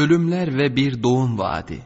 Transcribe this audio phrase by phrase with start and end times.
[0.00, 1.82] Ölümler ve bir doğum vaadi.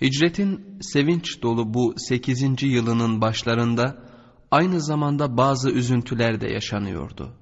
[0.00, 2.62] Hicretin sevinç dolu bu 8.
[2.62, 3.96] yılının başlarında
[4.50, 7.32] aynı zamanda bazı üzüntüler de yaşanıyordu.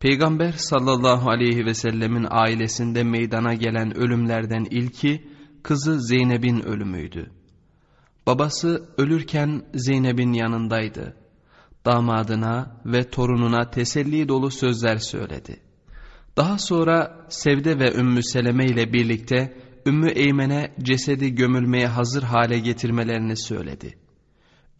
[0.00, 5.28] Peygamber sallallahu aleyhi ve sellemin ailesinde meydana gelen ölümlerden ilki
[5.62, 7.30] kızı Zeynep'in ölümüydü.
[8.26, 11.16] Babası ölürken Zeynep'in yanındaydı.
[11.84, 15.69] Damadına ve torununa teselli dolu sözler söyledi.
[16.36, 23.36] Daha sonra Sevde ve Ümmü Seleme ile birlikte Ümmü Eymen'e cesedi gömülmeye hazır hale getirmelerini
[23.36, 23.94] söyledi.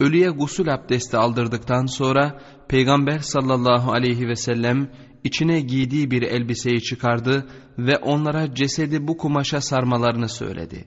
[0.00, 4.90] Ölüye gusül abdesti aldırdıktan sonra Peygamber sallallahu aleyhi ve sellem
[5.24, 7.46] içine giydiği bir elbiseyi çıkardı
[7.78, 10.84] ve onlara cesedi bu kumaşa sarmalarını söyledi.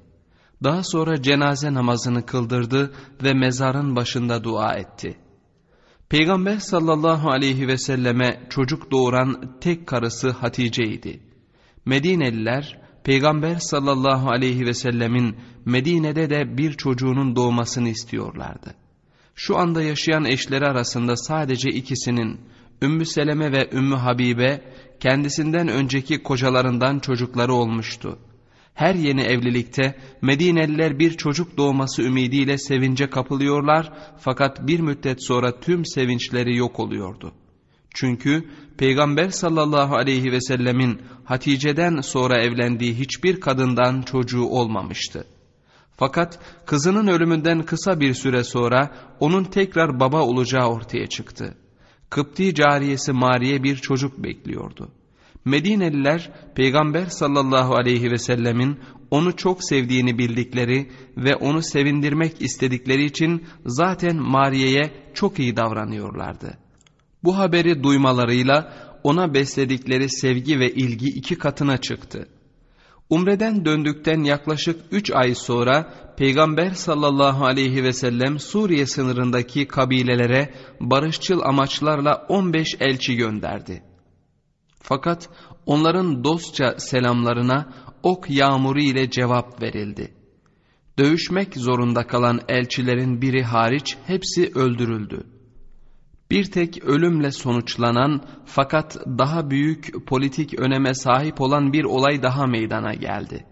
[0.64, 2.94] Daha sonra cenaze namazını kıldırdı
[3.24, 5.18] ve mezarın başında dua etti.
[6.10, 11.20] Peygamber sallallahu aleyhi ve selleme çocuk doğuran tek karısı Hatice idi.
[11.86, 15.36] Medineliler Peygamber sallallahu aleyhi ve sellemin
[15.66, 18.76] Medine'de de bir çocuğunun doğmasını istiyorlardı.
[19.36, 22.42] Şu anda yaşayan eşleri arasında sadece ikisinin
[22.82, 24.62] Ümmü Seleme ve Ümmü Habibe
[25.00, 28.20] kendisinden önceki kocalarından çocukları olmuştu.
[28.74, 35.86] Her yeni evlilikte Medineliler bir çocuk doğması ümidiyle sevince kapılıyorlar fakat bir müddet sonra tüm
[35.86, 37.32] sevinçleri yok oluyordu.
[37.94, 45.26] Çünkü Peygamber sallallahu aleyhi ve sellemin Hatice'den sonra evlendiği hiçbir kadından çocuğu olmamıştı.
[45.98, 51.58] Fakat kızının ölümünden kısa bir süre sonra onun tekrar baba olacağı ortaya çıktı.
[52.10, 54.92] Kıpti cariyesi Mariye bir çocuk bekliyordu.
[55.46, 58.80] Medineliler Peygamber sallallahu aleyhi ve sellemin
[59.12, 66.58] onu çok sevdiğini bildikleri ve onu sevindirmek istedikleri için zaten Mariye'ye çok iyi davranıyorlardı.
[67.24, 68.74] Bu haberi duymalarıyla
[69.04, 72.28] ona besledikleri sevgi ve ilgi iki katına çıktı.
[73.10, 81.40] Umreden döndükten yaklaşık üç ay sonra Peygamber sallallahu aleyhi ve sellem Suriye sınırındaki kabilelere barışçıl
[81.42, 83.93] amaçlarla 15 elçi gönderdi.
[84.84, 85.30] Fakat
[85.66, 87.74] onların dostça selamlarına
[88.04, 90.14] ok yağmuru ile cevap verildi.
[91.00, 95.24] Dövüşmek zorunda kalan elçilerin biri hariç hepsi öldürüldü.
[96.32, 102.94] Bir tek ölümle sonuçlanan fakat daha büyük politik öneme sahip olan bir olay daha meydana
[102.94, 103.46] geldi.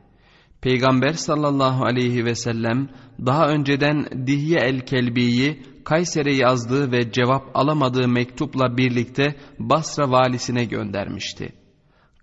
[0.61, 2.89] Peygamber sallallahu aleyhi ve sellem
[3.25, 11.53] daha önceden Dihye el-Kelbi'yi Kayser'e yazdığı ve cevap alamadığı mektupla birlikte Basra valisine göndermişti.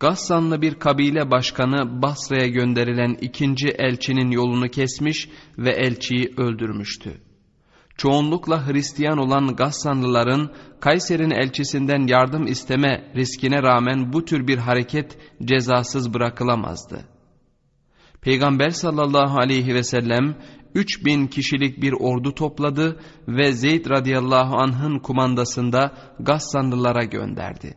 [0.01, 7.21] Gassanlı bir kabile başkanı Basra'ya gönderilen ikinci elçinin yolunu kesmiş ve elçiyi öldürmüştü.
[7.97, 16.15] Çoğunlukla Hristiyan olan Gassanlıların Kayser'in elçisinden yardım isteme riskine rağmen bu tür bir hareket cezasız
[16.15, 17.05] bırakılamazdı.
[18.21, 20.37] Peygamber sallallahu aleyhi ve sellem
[20.75, 27.75] 3000 kişilik bir ordu topladı ve Zeyd radıyallahu anh'ın kumandasında Gassanlılara gönderdi.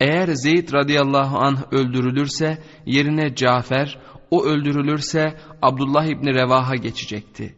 [0.00, 3.98] Eğer Zeyd radıyallahu anh öldürülürse yerine Cafer,
[4.30, 7.56] o öldürülürse Abdullah İbni Revaha geçecekti.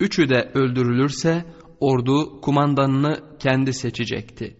[0.00, 1.44] Üçü de öldürülürse
[1.80, 4.56] ordu kumandanını kendi seçecekti.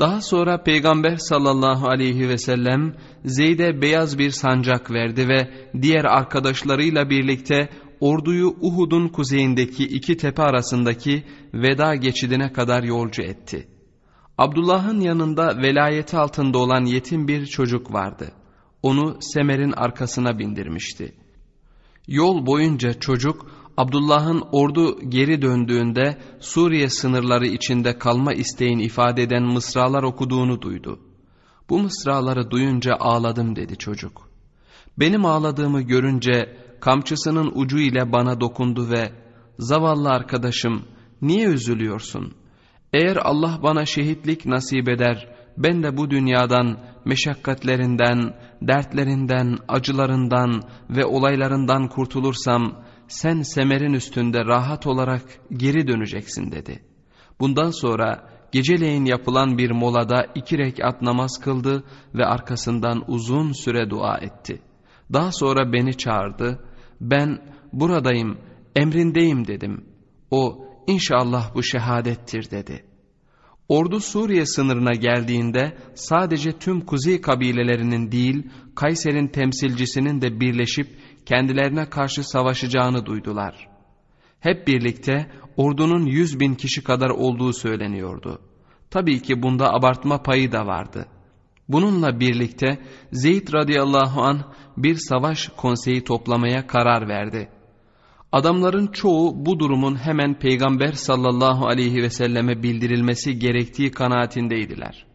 [0.00, 2.94] Daha sonra Peygamber sallallahu aleyhi ve sellem
[3.24, 5.50] Zeyd'e beyaz bir sancak verdi ve
[5.82, 7.68] diğer arkadaşlarıyla birlikte
[8.04, 13.68] orduyu Uhud'un kuzeyindeki iki tepe arasındaki veda geçidine kadar yolcu etti.
[14.38, 18.32] Abdullah'ın yanında velayeti altında olan yetim bir çocuk vardı.
[18.82, 21.14] Onu Semer'in arkasına bindirmişti.
[22.08, 30.02] Yol boyunca çocuk Abdullah'ın ordu geri döndüğünde Suriye sınırları içinde kalma isteğini ifade eden mısralar
[30.02, 31.00] okuduğunu duydu.
[31.70, 34.33] Bu mısraları duyunca ağladım dedi çocuk.
[34.98, 39.12] Benim ağladığımı görünce kamçısının ucu ile bana dokundu ve
[39.58, 40.84] zavallı arkadaşım
[41.22, 42.34] niye üzülüyorsun?
[42.92, 45.28] Eğer Allah bana şehitlik nasip eder
[45.58, 55.22] ben de bu dünyadan meşakkatlerinden, dertlerinden, acılarından ve olaylarından kurtulursam sen semerin üstünde rahat olarak
[55.52, 56.82] geri döneceksin dedi.
[57.40, 64.18] Bundan sonra geceleyin yapılan bir molada iki rekat namaz kıldı ve arkasından uzun süre dua
[64.18, 64.62] etti.
[65.12, 66.64] Daha sonra beni çağırdı.
[67.00, 67.38] Ben
[67.72, 68.38] buradayım,
[68.76, 69.84] emrindeyim dedim.
[70.30, 72.84] O inşallah bu şehadettir dedi.
[73.68, 80.86] Ordu Suriye sınırına geldiğinde sadece tüm kuzey kabilelerinin değil Kayser'in temsilcisinin de birleşip
[81.26, 83.68] kendilerine karşı savaşacağını duydular.
[84.40, 88.40] Hep birlikte ordunun yüz bin kişi kadar olduğu söyleniyordu.
[88.90, 91.06] Tabii ki bunda abartma payı da vardı.
[91.68, 92.78] Bununla birlikte
[93.12, 97.48] Zeyd radıyallahu an bir savaş konseyi toplamaya karar verdi.
[98.32, 105.06] Adamların çoğu bu durumun hemen Peygamber sallallahu aleyhi ve selleme bildirilmesi gerektiği kanaatindeydiler.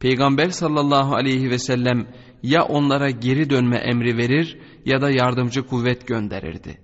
[0.00, 2.08] Peygamber sallallahu aleyhi ve sellem
[2.42, 6.80] ya onlara geri dönme emri verir ya da yardımcı kuvvet gönderirdi.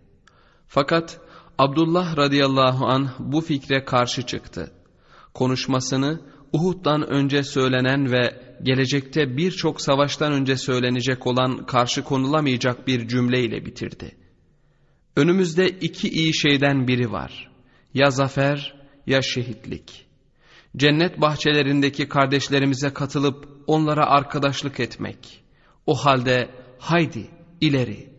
[0.67, 1.21] Fakat
[1.59, 4.73] Abdullah radıyallahu an bu fikre karşı çıktı.
[5.35, 6.21] Konuşmasını
[6.53, 14.17] Uhud'dan önce söylenen ve gelecekte birçok savaştan önce söylenecek olan karşı konulamayacak bir cümleyle bitirdi.
[15.17, 17.51] Önümüzde iki iyi şeyden biri var.
[17.95, 18.75] Ya zafer
[19.07, 20.07] ya şehitlik.
[20.77, 25.45] Cennet bahçelerindeki kardeşlerimize katılıp onlara arkadaşlık etmek.
[25.87, 27.31] O halde haydi
[27.61, 28.11] ileri.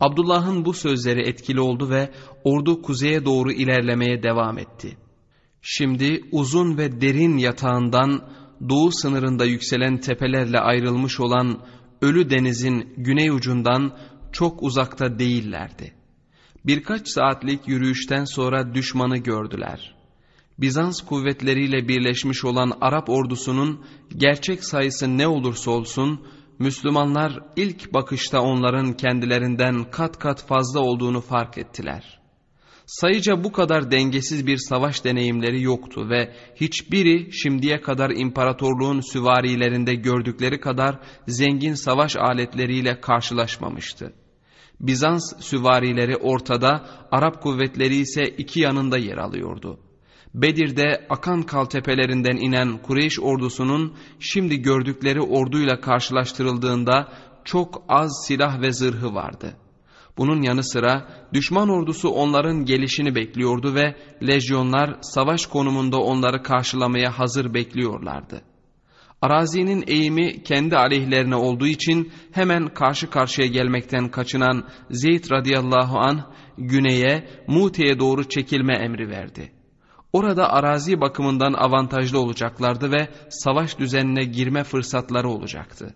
[0.00, 2.10] Abdullah'ın bu sözleri etkili oldu ve
[2.44, 4.96] ordu kuzeye doğru ilerlemeye devam etti.
[5.66, 8.28] Şimdi uzun ve derin yatağından
[8.68, 11.60] doğu sınırında yükselen tepelerle ayrılmış olan
[12.02, 13.96] Ölü Deniz'in güney ucundan
[14.32, 15.94] çok uzakta değillerdi.
[16.66, 19.94] Birkaç saatlik yürüyüşten sonra düşmanı gördüler.
[20.58, 23.84] Bizans kuvvetleriyle birleşmiş olan Arap ordusunun
[24.16, 26.26] gerçek sayısı ne olursa olsun,
[26.58, 32.23] Müslümanlar ilk bakışta onların kendilerinden kat kat fazla olduğunu fark ettiler.
[32.86, 40.60] Sayıca bu kadar dengesiz bir savaş deneyimleri yoktu ve hiçbiri şimdiye kadar imparatorluğun süvarilerinde gördükleri
[40.60, 40.98] kadar
[41.28, 44.12] zengin savaş aletleriyle karşılaşmamıştı.
[44.80, 49.78] Bizans süvarileri ortada, Arap kuvvetleri ise iki yanında yer alıyordu.
[50.34, 57.12] Bedir'de Akan Kal tepelerinden inen Kureyş ordusunun şimdi gördükleri orduyla karşılaştırıldığında
[57.44, 59.56] çok az silah ve zırhı vardı.
[60.18, 63.96] Bunun yanı sıra düşman ordusu onların gelişini bekliyordu ve
[64.26, 68.42] lejyonlar savaş konumunda onları karşılamaya hazır bekliyorlardı.
[69.22, 77.28] Arazinin eğimi kendi aleyhlerine olduğu için hemen karşı karşıya gelmekten kaçınan Zeyd radıyallahu an güneye
[77.46, 79.52] Mute'ye doğru çekilme emri verdi.
[80.12, 85.94] Orada arazi bakımından avantajlı olacaklardı ve savaş düzenine girme fırsatları olacaktı.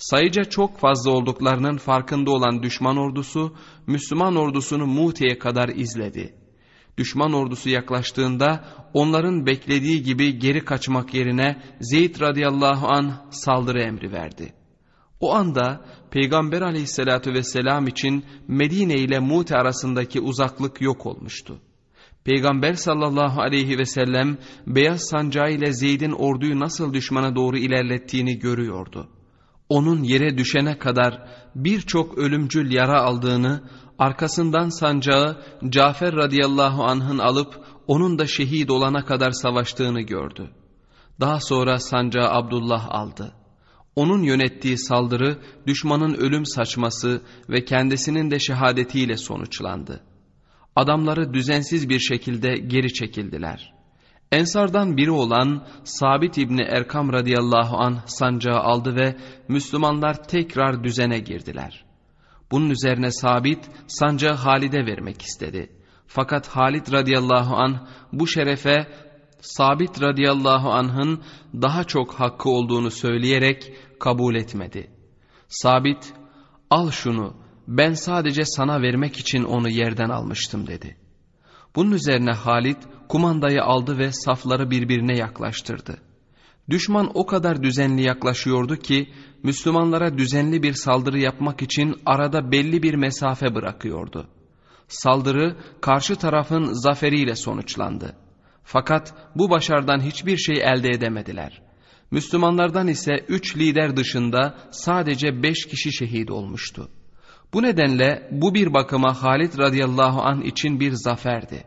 [0.00, 3.56] Sayıca çok fazla olduklarının farkında olan düşman ordusu,
[3.86, 6.34] Müslüman ordusunu Mute'ye kadar izledi.
[6.98, 8.64] Düşman ordusu yaklaştığında
[8.94, 14.52] onların beklediği gibi geri kaçmak yerine Zeyd radıyallahu an saldırı emri verdi.
[15.20, 21.60] O anda Peygamber aleyhissalatü vesselam için Medine ile Mute arasındaki uzaklık yok olmuştu.
[22.24, 29.08] Peygamber sallallahu aleyhi ve sellem beyaz sancağı ile Zeyd'in orduyu nasıl düşmana doğru ilerlettiğini görüyordu
[29.70, 33.62] onun yere düşene kadar birçok ölümcül yara aldığını,
[33.98, 40.50] arkasından sancağı Cafer radıyallahu anh'ın alıp onun da şehit olana kadar savaştığını gördü.
[41.20, 43.32] Daha sonra sancağı Abdullah aldı.
[43.96, 50.00] Onun yönettiği saldırı düşmanın ölüm saçması ve kendisinin de şehadetiyle sonuçlandı.
[50.76, 53.79] Adamları düzensiz bir şekilde geri çekildiler.''
[54.32, 59.16] Ensardan biri olan Sabit İbni Erkam radıyallahu an sancağı aldı ve
[59.48, 61.84] Müslümanlar tekrar düzene girdiler.
[62.50, 65.72] Bunun üzerine Sabit sancağı Halid'e vermek istedi.
[66.06, 68.86] Fakat Halid radıyallahu an bu şerefe
[69.40, 71.22] Sabit radıyallahu anh'ın
[71.54, 74.90] daha çok hakkı olduğunu söyleyerek kabul etmedi.
[75.48, 76.12] Sabit
[76.70, 77.34] al şunu
[77.68, 80.99] ben sadece sana vermek için onu yerden almıştım dedi.
[81.76, 82.76] Bunun üzerine Halid
[83.08, 85.96] kumandayı aldı ve safları birbirine yaklaştırdı.
[86.70, 89.08] Düşman o kadar düzenli yaklaşıyordu ki
[89.42, 94.26] Müslümanlara düzenli bir saldırı yapmak için arada belli bir mesafe bırakıyordu.
[94.88, 98.16] Saldırı karşı tarafın zaferiyle sonuçlandı.
[98.64, 101.62] Fakat bu başardan hiçbir şey elde edemediler.
[102.10, 106.88] Müslümanlardan ise üç lider dışında sadece beş kişi şehit olmuştu.
[107.52, 111.64] Bu nedenle bu bir bakıma Halid radıyallahu an için bir zaferdi.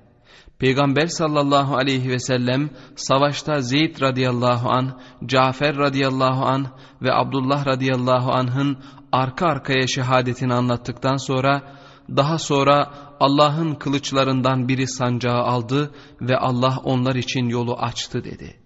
[0.60, 6.68] Peygamber sallallahu aleyhi ve sellem savaşta Zeyd radıyallahu an, Cafer radıyallahu an
[7.02, 8.78] ve Abdullah radıyallahu anh'ın
[9.12, 11.62] arka arkaya şehadetini anlattıktan sonra
[12.10, 18.60] daha sonra Allah'ın kılıçlarından biri sancağı aldı ve Allah onlar için yolu açtı dedi.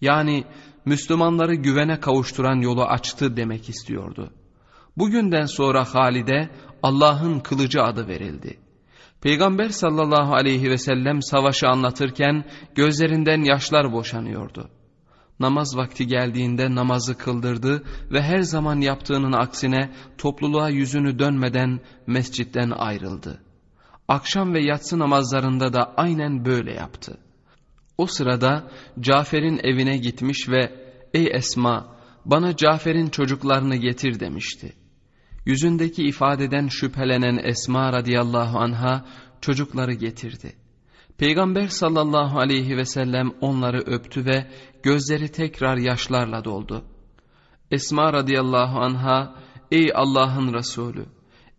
[0.00, 0.44] Yani
[0.84, 4.30] Müslümanları güvene kavuşturan yolu açtı demek istiyordu.
[4.96, 6.50] Bugünden sonra Halide
[6.82, 8.58] Allah'ın kılıcı adı verildi.
[9.20, 12.44] Peygamber sallallahu aleyhi ve sellem savaşı anlatırken
[12.74, 14.68] gözlerinden yaşlar boşanıyordu.
[15.40, 23.42] Namaz vakti geldiğinde namazı kıldırdı ve her zaman yaptığının aksine topluluğa yüzünü dönmeden mescitten ayrıldı.
[24.08, 27.18] Akşam ve yatsı namazlarında da aynen böyle yaptı.
[27.98, 28.70] O sırada
[29.00, 30.72] Cafer'in evine gitmiş ve
[31.14, 34.81] ''Ey Esma, bana Cafer'in çocuklarını getir demişti.
[35.46, 39.04] Yüzündeki ifadeden şüphelenen Esma radıyallahu anha
[39.40, 40.52] çocukları getirdi.
[41.18, 44.46] Peygamber sallallahu aleyhi ve sellem onları öptü ve
[44.82, 46.84] gözleri tekrar yaşlarla doldu.
[47.70, 49.34] Esma radıyallahu anha,
[49.70, 51.06] ey Allah'ın Resulü,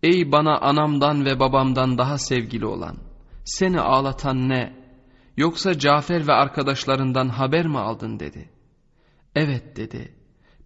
[0.03, 2.97] ey bana anamdan ve babamdan daha sevgili olan,
[3.45, 4.83] seni ağlatan ne?
[5.37, 8.49] Yoksa Cafer ve arkadaşlarından haber mi aldın dedi.
[9.35, 10.15] Evet dedi.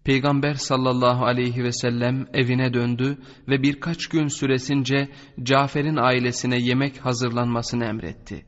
[0.07, 5.09] Peygamber sallallahu aleyhi ve sellem evine döndü ve birkaç gün süresince
[5.43, 8.45] Cafer'in ailesine yemek hazırlanmasını emretti.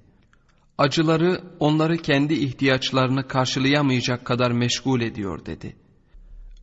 [0.78, 5.76] Acıları onları kendi ihtiyaçlarını karşılayamayacak kadar meşgul ediyor dedi.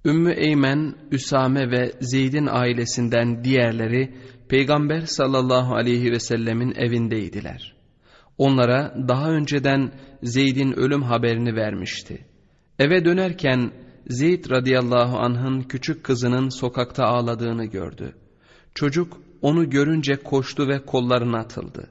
[0.04, 4.14] Ümmü Eymen, Üsame ve Zeyd'in ailesinden diğerleri
[4.48, 7.76] Peygamber sallallahu aleyhi ve sellemin evindeydiler.
[8.38, 12.26] Onlara daha önceden Zeyd'in ölüm haberini vermişti.
[12.78, 18.14] Eve dönerken Zeyd radıyallahu anh'ın küçük kızının sokakta ağladığını gördü.
[18.74, 21.90] Çocuk onu görünce koştu ve kollarına atıldı.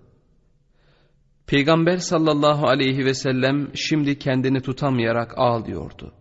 [1.47, 6.13] Peygamber sallallahu aleyhi ve sellem şimdi kendini tutamayarak ağlıyordu.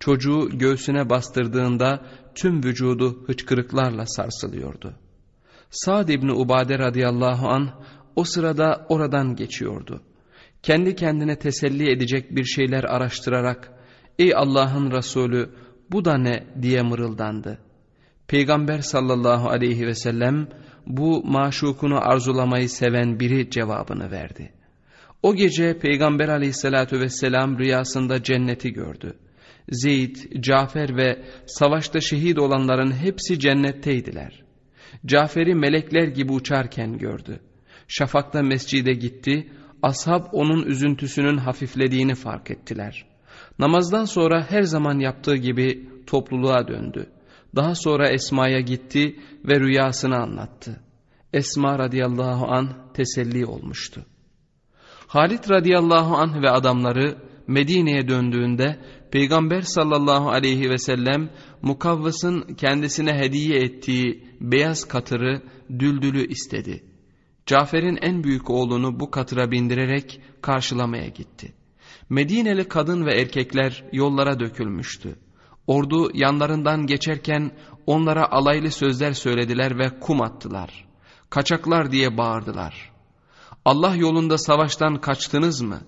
[0.00, 4.94] Çocuğu göğsüne bastırdığında tüm vücudu hıçkırıklarla sarsılıyordu.
[5.70, 7.70] Sa'd İbni Ubade radıyallahu an
[8.16, 10.02] o sırada oradan geçiyordu.
[10.62, 13.81] Kendi kendine teselli edecek bir şeyler araştırarak
[14.18, 15.50] ''Ey Allah'ın Resulü
[15.90, 17.58] bu da ne?'' diye mırıldandı.
[18.28, 20.48] Peygamber sallallahu aleyhi ve sellem
[20.86, 24.52] bu maşukunu arzulamayı seven biri cevabını verdi.
[25.22, 29.16] O gece Peygamber aleyhissalatü vesselam rüyasında cenneti gördü.
[29.68, 34.42] Zeyd, Cafer ve savaşta şehit olanların hepsi cennetteydiler.
[35.06, 37.40] Cafer'i melekler gibi uçarken gördü.
[37.88, 39.50] Şafakta mescide gitti,
[39.82, 43.11] ashab onun üzüntüsünün hafiflediğini fark ettiler.
[43.62, 47.10] Namazdan sonra her zaman yaptığı gibi topluluğa döndü.
[47.56, 50.80] Daha sonra Esma'ya gitti ve rüyasını anlattı.
[51.32, 54.04] Esma radıyallahu an teselli olmuştu.
[55.06, 61.30] Halit radıyallahu anh ve adamları Medine'ye döndüğünde Peygamber sallallahu aleyhi ve sellem
[61.62, 65.42] Mukavvas'ın kendisine hediye ettiği beyaz katırı
[65.78, 66.84] düldülü istedi.
[67.46, 71.61] Cafer'in en büyük oğlunu bu katıra bindirerek karşılamaya gitti.
[72.12, 75.18] Medineli kadın ve erkekler yollara dökülmüştü.
[75.66, 77.50] Ordu yanlarından geçerken
[77.86, 80.84] onlara alaylı sözler söylediler ve kum attılar.
[81.30, 82.92] Kaçaklar diye bağırdılar.
[83.64, 85.80] Allah yolunda savaştan kaçtınız mı?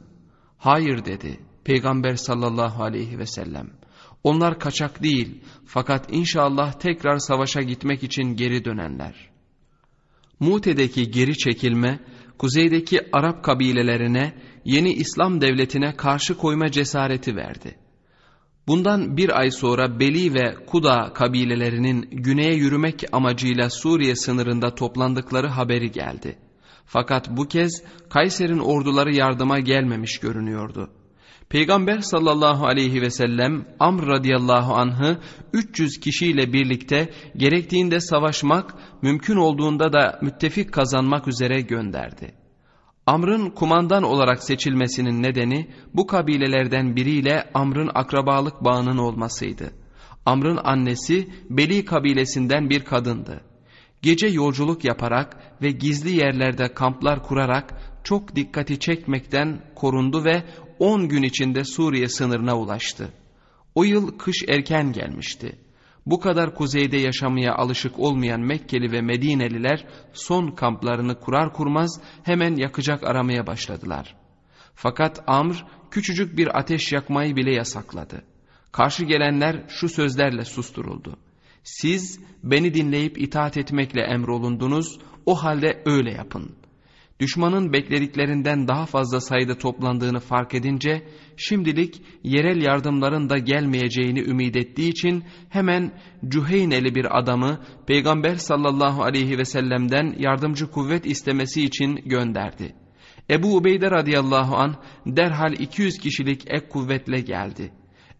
[0.58, 3.70] Hayır dedi Peygamber sallallahu aleyhi ve sellem.
[4.22, 9.30] Onlar kaçak değil fakat inşallah tekrar savaşa gitmek için geri dönenler.
[10.40, 12.00] Mute'deki geri çekilme,
[12.38, 17.76] kuzeydeki Arap kabilelerine yeni İslam devletine karşı koyma cesareti verdi.
[18.66, 25.90] Bundan bir ay sonra Beli ve Kuda kabilelerinin güneye yürümek amacıyla Suriye sınırında toplandıkları haberi
[25.90, 26.38] geldi.
[26.86, 30.90] Fakat bu kez Kayser'in orduları yardıma gelmemiş görünüyordu.
[31.48, 35.18] Peygamber sallallahu aleyhi ve sellem Amr radıyallahu anh'ı
[35.52, 42.34] 300 kişiyle birlikte gerektiğinde savaşmak, mümkün olduğunda da müttefik kazanmak üzere gönderdi.
[43.06, 49.70] Amr'ın kumandan olarak seçilmesinin nedeni bu kabilelerden biriyle Amr'ın akrabalık bağının olmasıydı.
[50.26, 53.40] Amr'ın annesi Beli kabilesinden bir kadındı.
[54.02, 57.74] Gece yolculuk yaparak ve gizli yerlerde kamplar kurarak
[58.04, 60.42] çok dikkati çekmekten korundu ve
[60.78, 63.12] 10 gün içinde Suriye sınırına ulaştı.
[63.74, 65.58] O yıl kış erken gelmişti.
[66.06, 73.04] Bu kadar kuzeyde yaşamaya alışık olmayan Mekkeli ve Medineliler son kamplarını kurar kurmaz hemen yakacak
[73.04, 74.16] aramaya başladılar.
[74.74, 78.22] Fakat Amr küçücük bir ateş yakmayı bile yasakladı.
[78.72, 81.16] Karşı gelenler şu sözlerle susturuldu.
[81.62, 86.56] Siz beni dinleyip itaat etmekle emrolundunuz, o halde öyle yapın.
[87.20, 91.02] Düşmanın beklediklerinden daha fazla sayıda toplandığını fark edince
[91.36, 95.92] şimdilik yerel yardımların da gelmeyeceğini ümit ettiği için hemen
[96.28, 102.74] Cüheyneli bir adamı Peygamber sallallahu aleyhi ve sellem'den yardımcı kuvvet istemesi için gönderdi.
[103.30, 104.74] Ebu Ubeyde radıyallahu an
[105.06, 107.72] derhal 200 kişilik ek kuvvetle geldi.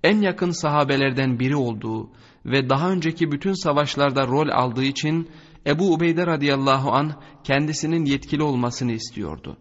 [0.05, 2.11] En yakın sahabelerden biri olduğu
[2.47, 5.29] ve daha önceki bütün savaşlarda rol aldığı için
[5.66, 7.12] Ebu Ubeyde radıyallahu an
[7.44, 9.56] kendisinin yetkili olmasını istiyordu.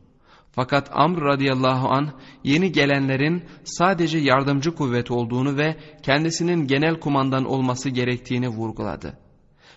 [0.51, 2.09] Fakat Amr radıyallahu an
[2.43, 9.17] yeni gelenlerin sadece yardımcı kuvvet olduğunu ve kendisinin genel kumandan olması gerektiğini vurguladı.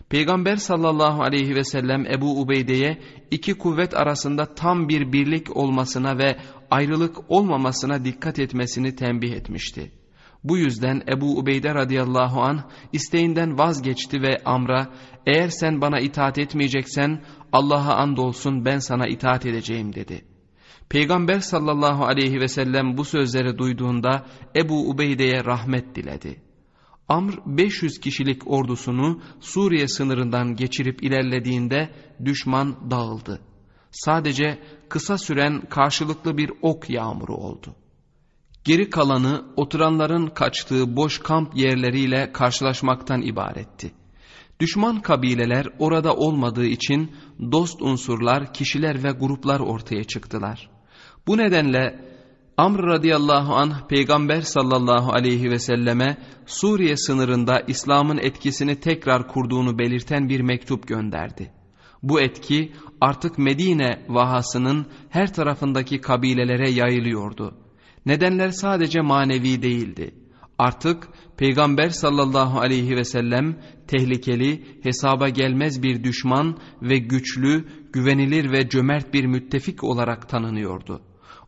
[0.08, 2.98] Peygamber sallallahu aleyhi ve sellem Ebu Ubeyde'ye
[3.30, 6.36] iki kuvvet arasında tam bir birlik olmasına ve
[6.70, 9.92] ayrılık olmamasına dikkat etmesini tembih etmişti.
[10.48, 12.62] Bu yüzden Ebu Ubeyde radıyallahu anh
[12.92, 14.90] isteğinden vazgeçti ve Amr'a
[15.26, 17.22] eğer sen bana itaat etmeyeceksen
[17.52, 20.24] Allah'a andolsun ben sana itaat edeceğim dedi.
[20.88, 24.26] Peygamber sallallahu aleyhi ve sellem bu sözleri duyduğunda
[24.56, 26.42] Ebu Ubeyde'ye rahmet diledi.
[27.08, 31.90] Amr 500 kişilik ordusunu Suriye sınırından geçirip ilerlediğinde
[32.24, 33.40] düşman dağıldı.
[33.90, 37.74] Sadece kısa süren karşılıklı bir ok yağmuru oldu.
[38.66, 43.92] Geri kalanı oturanların kaçtığı boş kamp yerleriyle karşılaşmaktan ibaretti.
[44.60, 47.10] Düşman kabileler orada olmadığı için
[47.52, 50.70] dost unsurlar, kişiler ve gruplar ortaya çıktılar.
[51.26, 52.00] Bu nedenle
[52.56, 60.28] Amr radıyallahu anh peygamber sallallahu aleyhi ve selleme Suriye sınırında İslam'ın etkisini tekrar kurduğunu belirten
[60.28, 61.52] bir mektup gönderdi.
[62.02, 67.65] Bu etki artık Medine vahasının her tarafındaki kabilelere yayılıyordu.
[68.06, 70.14] Nedenler sadece manevi değildi.
[70.58, 78.68] Artık Peygamber sallallahu aleyhi ve sellem tehlikeli, hesaba gelmez bir düşman ve güçlü, güvenilir ve
[78.68, 81.02] cömert bir müttefik olarak tanınıyordu.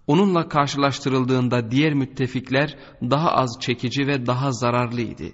[0.06, 5.24] Onunla karşılaştırıldığında diğer müttefikler daha az çekici ve daha zararlıydı.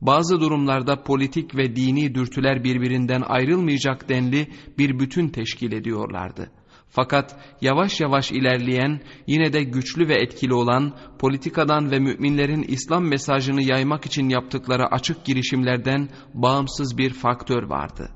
[0.00, 6.50] Bazı durumlarda politik ve dini dürtüler birbirinden ayrılmayacak denli bir bütün teşkil ediyorlardı.
[6.94, 13.62] Fakat yavaş yavaş ilerleyen, yine de güçlü ve etkili olan, politikadan ve müminlerin İslam mesajını
[13.62, 18.10] yaymak için yaptıkları açık girişimlerden bağımsız bir faktör vardı.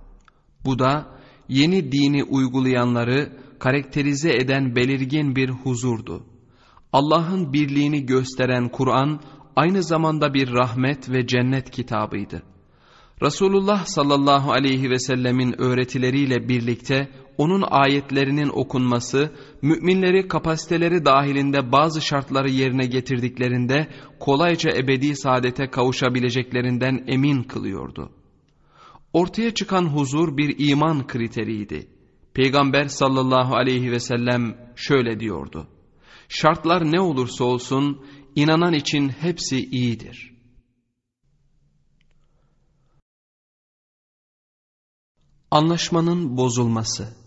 [0.64, 1.06] Bu da
[1.48, 6.26] yeni dini uygulayanları karakterize eden belirgin bir huzurdu.
[6.92, 9.20] Allah'ın birliğini gösteren Kur'an
[9.56, 12.42] aynı zamanda bir rahmet ve cennet kitabıydı.
[13.22, 17.08] Resulullah sallallahu aleyhi ve sellemin öğretileriyle birlikte
[17.38, 23.88] onun ayetlerinin okunması, müminleri kapasiteleri dahilinde bazı şartları yerine getirdiklerinde
[24.20, 28.10] kolayca ebedi saadete kavuşabileceklerinden emin kılıyordu.
[29.12, 31.88] Ortaya çıkan huzur bir iman kriteriydi.
[32.34, 35.66] Peygamber sallallahu aleyhi ve sellem şöyle diyordu.
[36.28, 40.34] Şartlar ne olursa olsun inanan için hepsi iyidir.
[45.50, 47.17] Anlaşmanın bozulması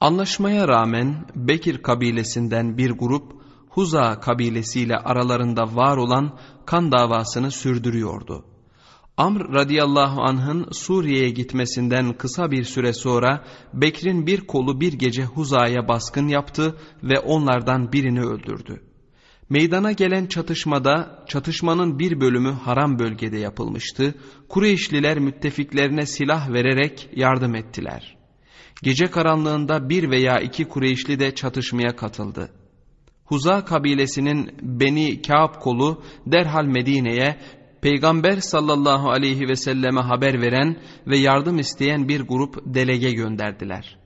[0.00, 3.32] Anlaşmaya rağmen Bekir kabilesinden bir grup
[3.68, 8.44] Huza kabilesiyle aralarında var olan kan davasını sürdürüyordu.
[9.16, 15.88] Amr radıyallahu anh'ın Suriye'ye gitmesinden kısa bir süre sonra Bekir'in bir kolu bir gece Huza'ya
[15.88, 18.82] baskın yaptı ve onlardan birini öldürdü.
[19.48, 24.14] Meydana gelen çatışmada çatışmanın bir bölümü haram bölgede yapılmıştı.
[24.48, 28.19] Kureyşliler müttefiklerine silah vererek yardım ettiler.
[28.82, 32.50] Gece karanlığında bir veya iki Kureyşli de çatışmaya katıldı.
[33.24, 37.36] Huza kabilesinin Beni Kâb kolu derhal Medine'ye
[37.82, 43.98] Peygamber sallallahu aleyhi ve selleme haber veren ve yardım isteyen bir grup delege gönderdiler.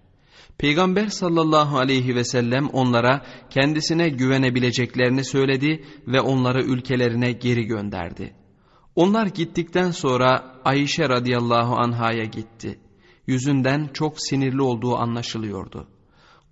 [0.59, 8.35] Peygamber sallallahu aleyhi ve sellem onlara kendisine güvenebileceklerini söyledi ve onları ülkelerine geri gönderdi.
[8.97, 12.79] Onlar gittikten sonra Ayşe radıyallahu anhaya gitti.
[13.27, 15.89] Yüzünden çok sinirli olduğu anlaşılıyordu.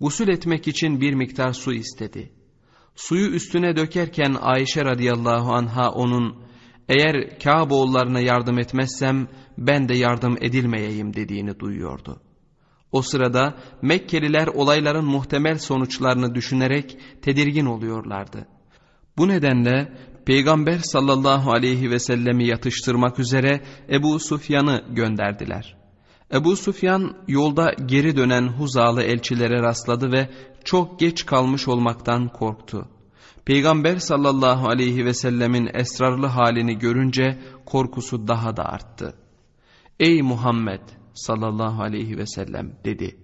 [0.01, 2.31] Gusül etmek için bir miktar su istedi.
[2.95, 6.43] Suyu üstüne dökerken Ayşe radıyallahu anha onun
[6.89, 12.21] eğer Kâboğullarına yardım etmezsem ben de yardım edilmeyeyim dediğini duyuyordu.
[12.91, 18.47] O sırada Mekkeliler olayların muhtemel sonuçlarını düşünerek tedirgin oluyorlardı.
[19.17, 19.93] Bu nedenle
[20.25, 25.82] Peygamber sallallahu aleyhi ve sellemi yatıştırmak üzere Ebu Sufyan'ı gönderdiler.
[26.33, 30.29] Ebu Sufyan yolda geri dönen Huzalı elçilere rastladı ve
[30.63, 32.87] çok geç kalmış olmaktan korktu.
[33.45, 39.15] Peygamber sallallahu aleyhi ve sellemin esrarlı halini görünce korkusu daha da arttı.
[39.99, 40.81] Ey Muhammed
[41.13, 43.17] sallallahu aleyhi ve sellem dedi.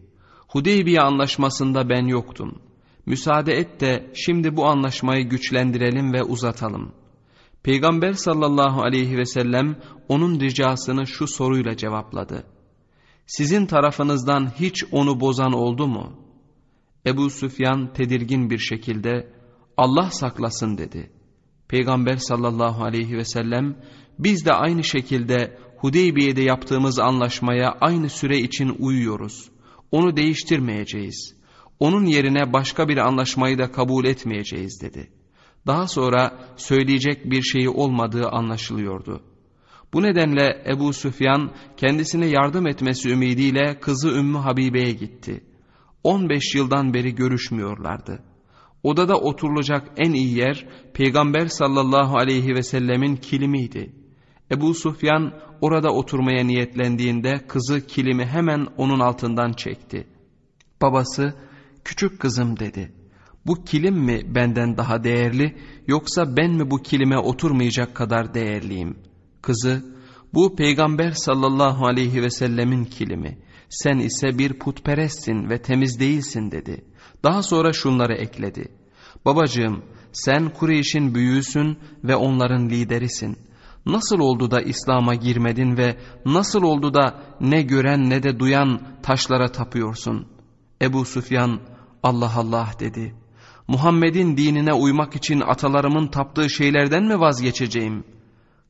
[0.48, 2.62] Hudeybiye anlaşmasında ben yoktum.
[3.06, 6.92] Müsaade et de şimdi bu anlaşmayı güçlendirelim ve uzatalım.
[7.64, 9.76] Peygamber sallallahu aleyhi ve sellem
[10.08, 12.59] onun ricasını şu soruyla cevapladı.
[13.30, 16.14] Sizin tarafınızdan hiç onu bozan oldu mu?
[17.06, 19.34] Ebu Süfyan tedirgin bir şekilde
[19.78, 21.12] Allah saklasın dedi.
[21.68, 23.78] Peygamber sallallahu aleyhi ve sellem
[24.20, 29.50] biz de aynı şekilde Hudeybiye'de yaptığımız anlaşmaya aynı süre için uyuyoruz.
[29.92, 31.36] Onu değiştirmeyeceğiz.
[31.80, 35.12] Onun yerine başka bir anlaşmayı da kabul etmeyeceğiz dedi.
[35.68, 39.24] Daha sonra söyleyecek bir şeyi olmadığı anlaşılıyordu.
[39.94, 45.44] Bu nedenle Ebu Süfyan kendisine yardım etmesi ümidiyle kızı Ümmü Habibe'ye gitti.
[46.04, 48.24] 15 yıldan beri görüşmüyorlardı.
[48.84, 53.94] Odada oturulacak en iyi yer Peygamber sallallahu aleyhi ve sellemin kilimiydi.
[54.52, 60.08] Ebu Sufyan orada oturmaya niyetlendiğinde kızı kilimi hemen onun altından çekti.
[60.82, 61.34] Babası
[61.84, 62.92] küçük kızım dedi.
[63.46, 65.56] Bu kilim mi benden daha değerli
[65.88, 69.09] yoksa ben mi bu kilime oturmayacak kadar değerliyim?
[69.42, 69.84] Kızı
[70.34, 73.38] bu peygamber sallallahu aleyhi ve sellemin kilimi.
[73.70, 76.86] Sen ise bir putperestsin ve temiz değilsin dedi.
[77.24, 78.72] Daha sonra şunları ekledi.
[79.26, 83.38] Babacığım sen Kureyş'in büyüğüsün ve onların liderisin.
[83.86, 89.52] Nasıl oldu da İslam'a girmedin ve nasıl oldu da ne gören ne de duyan taşlara
[89.52, 90.28] tapıyorsun?
[90.82, 91.60] Ebu Süfyan
[92.04, 93.16] Allah Allah dedi.
[93.68, 98.04] Muhammed'in dinine uymak için atalarımın taptığı şeylerden mi vazgeçeceğim?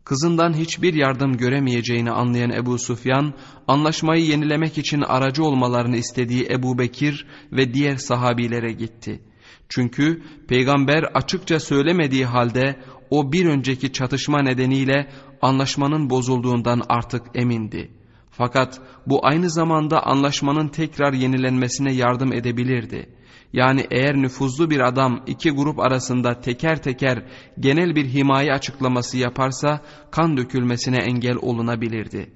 [0.04, 3.34] Kızından hiçbir yardım göremeyeceğini anlayan Ebu Sufyan,
[3.68, 9.22] anlaşmayı yenilemek için aracı olmalarını istediği Ebu Bekir ve diğer sahabilere gitti.
[9.70, 15.10] Çünkü peygamber açıkça söylemediği halde o bir önceki çatışma nedeniyle
[15.42, 17.92] anlaşmanın bozulduğundan artık emindi.
[18.32, 23.10] Fakat bu aynı zamanda anlaşmanın tekrar yenilenmesine yardım edebilirdi.
[23.54, 27.24] Yani eğer nüfuzlu bir adam iki grup arasında teker teker
[27.60, 29.82] genel bir himaye açıklaması yaparsa
[30.12, 32.32] kan dökülmesine engel olunabilirdi.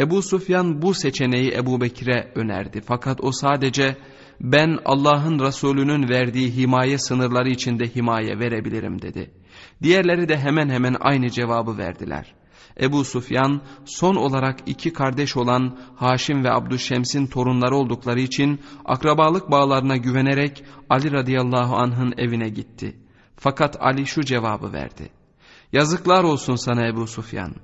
[0.00, 2.80] Ebu Sufyan bu seçeneği Ebu Bekir'e önerdi.
[2.86, 3.96] Fakat o sadece
[4.40, 9.30] ben Allah'ın Resulü'nün verdiği himaye sınırları içinde himaye verebilirim dedi.
[9.82, 12.34] Diğerleri de hemen hemen aynı cevabı verdiler.
[12.80, 19.96] Ebu Sufyan son olarak iki kardeş olan Haşim ve Abdüşşems'in torunları oldukları için akrabalık bağlarına
[19.96, 22.96] güvenerek Ali radıyallahu anh'ın evine gitti.
[23.36, 25.10] Fakat Ali şu cevabı verdi.
[25.72, 27.54] Yazıklar olsun sana Ebu Sufyan.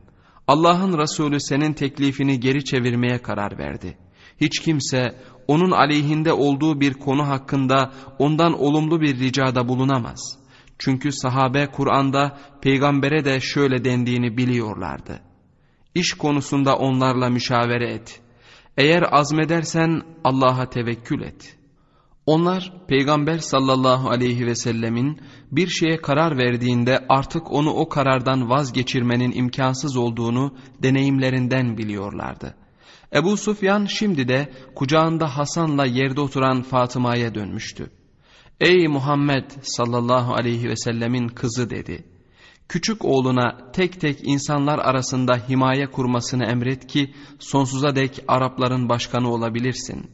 [0.49, 3.99] Allah'ın Resulü senin teklifini geri çevirmeye karar verdi.
[4.41, 10.44] Hiç kimse onun aleyhinde olduğu bir konu hakkında ondan olumlu bir ricada bulunamaz.''
[10.85, 15.21] Çünkü sahabe Kur'an'da peygambere de şöyle dendiğini biliyorlardı.
[15.95, 18.21] İş konusunda onlarla müşavere et.
[18.77, 21.59] Eğer azmedersen Allah'a tevekkül et.
[22.27, 25.21] Onlar peygamber sallallahu aleyhi ve sellemin
[25.53, 32.55] bir şeye karar verdiğinde artık onu o karardan vazgeçirmenin imkansız olduğunu deneyimlerinden biliyorlardı.
[33.15, 37.91] Ebu Sufyan şimdi de kucağında Hasan'la yerde oturan Fatıma'ya dönmüştü.
[38.61, 42.05] Ey Muhammed sallallahu aleyhi ve sellemin kızı dedi.
[42.69, 50.11] Küçük oğluna tek tek insanlar arasında himaye kurmasını emret ki sonsuza dek Arapların başkanı olabilirsin.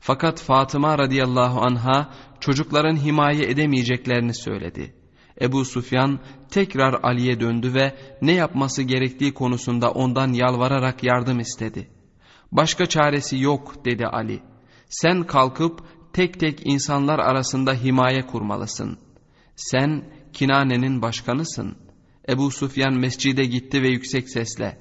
[0.00, 4.94] Fakat Fatıma radıyallahu anha çocukların himaye edemeyeceklerini söyledi.
[5.40, 11.88] Ebu Sufyan tekrar Ali'ye döndü ve ne yapması gerektiği konusunda ondan yalvararak yardım istedi.
[12.52, 14.42] Başka çaresi yok dedi Ali.
[14.88, 15.80] Sen kalkıp
[16.12, 18.98] tek tek insanlar arasında himaye kurmalısın.
[19.56, 21.76] Sen Kinane'nin başkanısın.
[22.28, 24.78] Ebu Sufyan mescide gitti ve yüksek sesle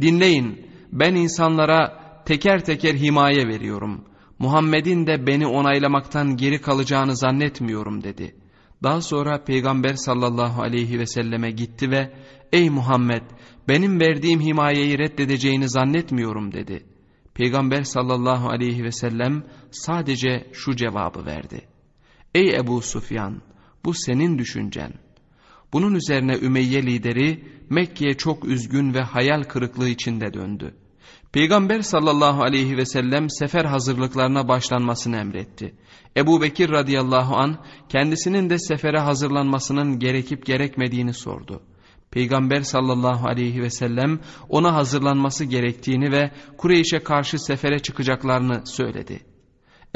[0.00, 4.04] dinleyin ben insanlara teker teker himaye veriyorum.
[4.38, 8.34] Muhammed'in de beni onaylamaktan geri kalacağını zannetmiyorum dedi.
[8.82, 12.12] Daha sonra Peygamber sallallahu aleyhi ve selleme gitti ve
[12.52, 13.22] ey Muhammed
[13.68, 16.84] benim verdiğim himayeyi reddedeceğini zannetmiyorum dedi.
[17.34, 21.68] Peygamber sallallahu aleyhi ve sellem sadece şu cevabı verdi.
[22.34, 23.42] Ey Ebu Sufyan
[23.84, 24.92] bu senin düşüncen.
[25.72, 30.74] Bunun üzerine Ümeyye lideri Mekke'ye çok üzgün ve hayal kırıklığı içinde döndü.
[31.32, 35.74] Peygamber sallallahu aleyhi ve sellem sefer hazırlıklarına başlanmasını emretti.
[36.16, 41.62] Ebu Bekir radıyallahu an kendisinin de sefere hazırlanmasının gerekip gerekmediğini sordu.
[42.12, 49.20] Peygamber sallallahu aleyhi ve sellem ona hazırlanması gerektiğini ve Kureyş'e karşı sefere çıkacaklarını söyledi.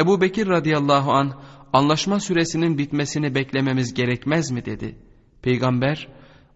[0.01, 4.97] Ebu Bekir radıyallahu an anlaşma süresinin bitmesini beklememiz gerekmez mi dedi.
[5.43, 6.09] Peygamber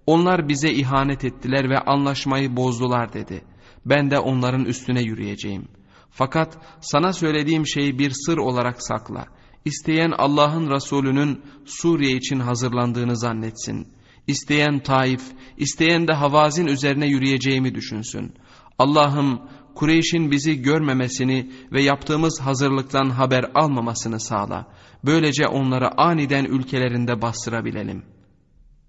[0.06, 3.44] onlar bize ihanet ettiler ve anlaşmayı bozdular dedi.
[3.86, 5.68] Ben de onların üstüne yürüyeceğim.
[6.10, 9.26] Fakat sana söylediğim şeyi bir sır olarak sakla.
[9.64, 13.99] İsteyen Allah'ın Resulü'nün Suriye için hazırlandığını zannetsin.''
[14.30, 15.22] İsteyen Taif,
[15.56, 18.32] isteyen de Havazin üzerine yürüyeceğimi düşünsün.
[18.78, 19.40] Allah'ım
[19.74, 24.66] Kureyş'in bizi görmemesini ve yaptığımız hazırlıktan haber almamasını sağla.
[25.04, 28.02] Böylece onları aniden ülkelerinde bastırabilelim.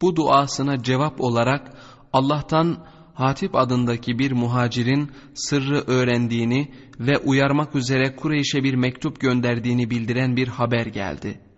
[0.02, 1.74] Bu duasına cevap olarak
[2.14, 10.36] Allah'tan Hatip adındaki bir muhacirin sırrı öğrendiğini ve uyarmak üzere Kureyş'e bir mektup gönderdiğini bildiren
[10.36, 11.51] bir haber geldi.''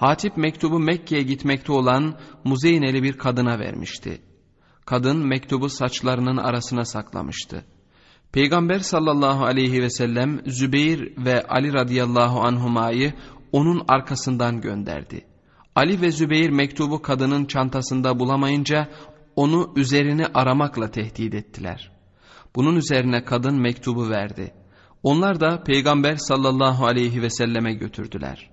[0.00, 4.22] Hatip mektubu Mekke'ye gitmekte olan Muzeyneli bir kadına vermişti.
[4.86, 7.64] Kadın mektubu saçlarının arasına saklamıştı.
[8.32, 13.12] Peygamber sallallahu aleyhi ve sellem Zübeyir ve Ali radıyallahu anhumayı
[13.52, 15.26] onun arkasından gönderdi.
[15.74, 18.88] Ali ve Zübeyir mektubu kadının çantasında bulamayınca
[19.36, 21.92] onu üzerini aramakla tehdit ettiler.
[22.56, 24.54] Bunun üzerine kadın mektubu verdi.
[25.02, 28.49] Onlar da Peygamber sallallahu aleyhi ve selleme götürdüler.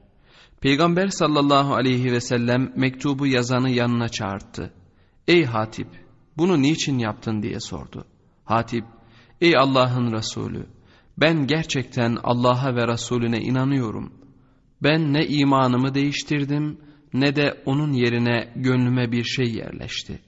[0.61, 4.73] Peygamber sallallahu aleyhi ve sellem mektubu yazanı yanına çağırdı.
[5.27, 5.87] Ey Hatip
[6.37, 8.05] bunu niçin yaptın diye sordu.
[8.43, 8.85] Hatip
[9.41, 10.65] ey Allah'ın Resulü
[11.17, 14.13] ben gerçekten Allah'a ve Resulüne inanıyorum.
[14.83, 16.77] Ben ne imanımı değiştirdim
[17.13, 20.19] ne de onun yerine gönlüme bir şey yerleşti.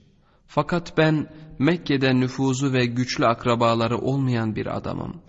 [0.47, 1.27] Fakat ben
[1.59, 5.21] Mekke'de nüfuzu ve güçlü akrabaları olmayan bir adamım.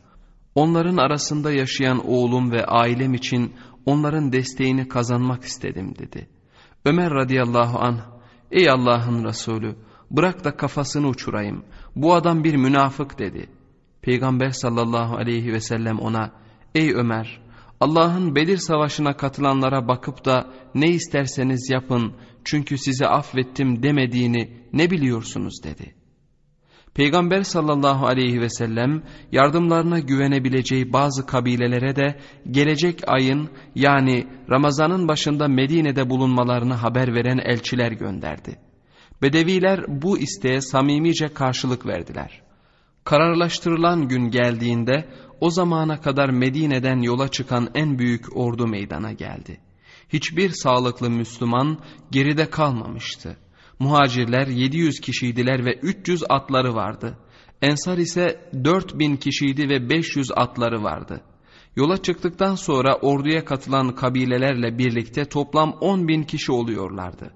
[0.55, 3.53] Onların arasında yaşayan oğlum ve ailem için
[3.87, 6.29] onların desteğini kazanmak istedim dedi.
[6.85, 8.01] Ömer radıyallahu anh,
[8.51, 9.77] ey Allah'ın Resulü
[10.11, 11.65] bırak da kafasını uçurayım,
[11.97, 13.47] bu adam bir münafık dedi.
[14.03, 16.33] Peygamber sallallahu aleyhi ve sellem ona,
[16.75, 17.41] ey Ömer
[17.81, 22.15] Allah'ın Bedir Savaşı'na katılanlara bakıp da ne isterseniz yapın
[22.45, 25.95] çünkü sizi affettim demediğini ne biliyorsunuz dedi.
[26.95, 35.49] Peygamber sallallahu aleyhi ve sellem yardımlarına güvenebileceği bazı kabilelere de gelecek ayın yani Ramazan'ın başında
[35.49, 38.59] Medine'de bulunmalarını haber veren elçiler gönderdi.
[39.23, 42.43] Bedeviler bu isteğe samimice karşılık verdiler.
[43.05, 45.09] Kararlaştırılan gün geldiğinde
[45.41, 49.61] o zamana kadar Medine'den yola çıkan en büyük ordu meydana geldi.
[50.09, 51.79] Hiçbir sağlıklı Müslüman
[52.11, 53.37] geride kalmamıştı.
[53.81, 57.19] Muhacirler 700 kişiydiler ve 300 atları vardı.
[57.63, 61.21] Ensar ise 4000 kişiydi ve 500 atları vardı.
[61.77, 67.35] Yola çıktıktan sonra orduya katılan kabilelerle birlikte toplam 10 bin kişi oluyorlardı.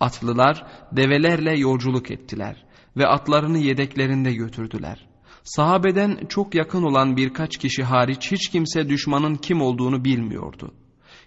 [0.00, 2.64] Atlılar develerle yolculuk ettiler
[2.96, 5.06] ve atlarını yedeklerinde götürdüler.
[5.44, 10.74] Sahabeden çok yakın olan birkaç kişi hariç hiç kimse düşmanın kim olduğunu bilmiyordu.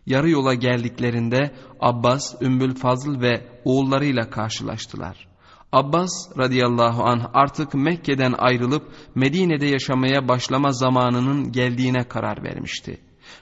[0.09, 5.27] Yarı yola geldiklerinde Abbas, Ümbül Fazıl ve oğullarıyla karşılaştılar.
[5.71, 8.83] Abbas radıyallahu anh artık Mekke'den ayrılıp
[9.15, 12.97] Medine'de yaşamaya başlama zamanının geldiğine karar vermişti.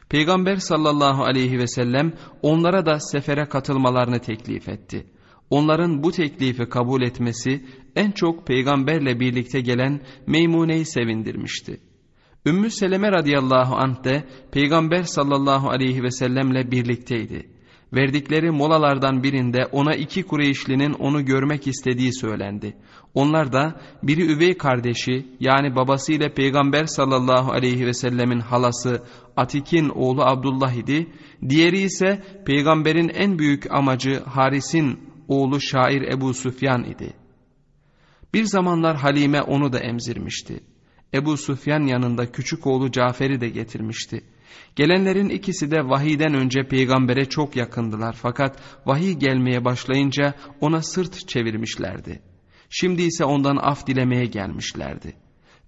[0.09, 5.07] Peygamber sallallahu aleyhi ve sellem onlara da sefere katılmalarını teklif etti.
[5.49, 11.79] Onların bu teklifi kabul etmesi en çok peygamberle birlikte gelen Meymune'yi sevindirmişti.
[12.45, 17.49] Ümmü Seleme radıyallahu anh de peygamber sallallahu aleyhi ve sellemle birlikteydi.
[17.93, 22.77] Verdikleri molalardan birinde ona iki Kureyşlinin onu görmek istediği söylendi.
[23.13, 29.03] Onlar da biri üvey kardeşi yani babasıyla peygamber sallallahu aleyhi ve sellemin halası
[29.37, 31.07] Atik'in oğlu Abdullah idi.
[31.49, 37.13] Diğeri ise peygamberin en büyük amacı Haris'in oğlu şair Ebu Süfyan idi.
[38.33, 40.59] Bir zamanlar Halime onu da emzirmişti.
[41.13, 44.23] Ebu Süfyan yanında küçük oğlu Cafer'i de getirmişti.
[44.75, 52.21] Gelenlerin ikisi de vahiyden önce peygambere çok yakındılar fakat vahiy gelmeye başlayınca ona sırt çevirmişlerdi.
[52.69, 55.13] Şimdi ise ondan af dilemeye gelmişlerdi.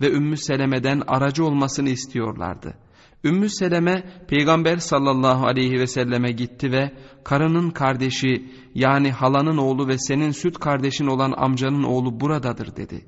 [0.01, 2.77] Ve Ümmü Seleme'den aracı olmasını istiyorlardı.
[3.23, 6.91] Ümmü Seleme peygamber sallallahu aleyhi ve selleme gitti ve
[7.23, 13.05] karının kardeşi yani halanın oğlu ve senin süt kardeşin olan amcanın oğlu buradadır dedi.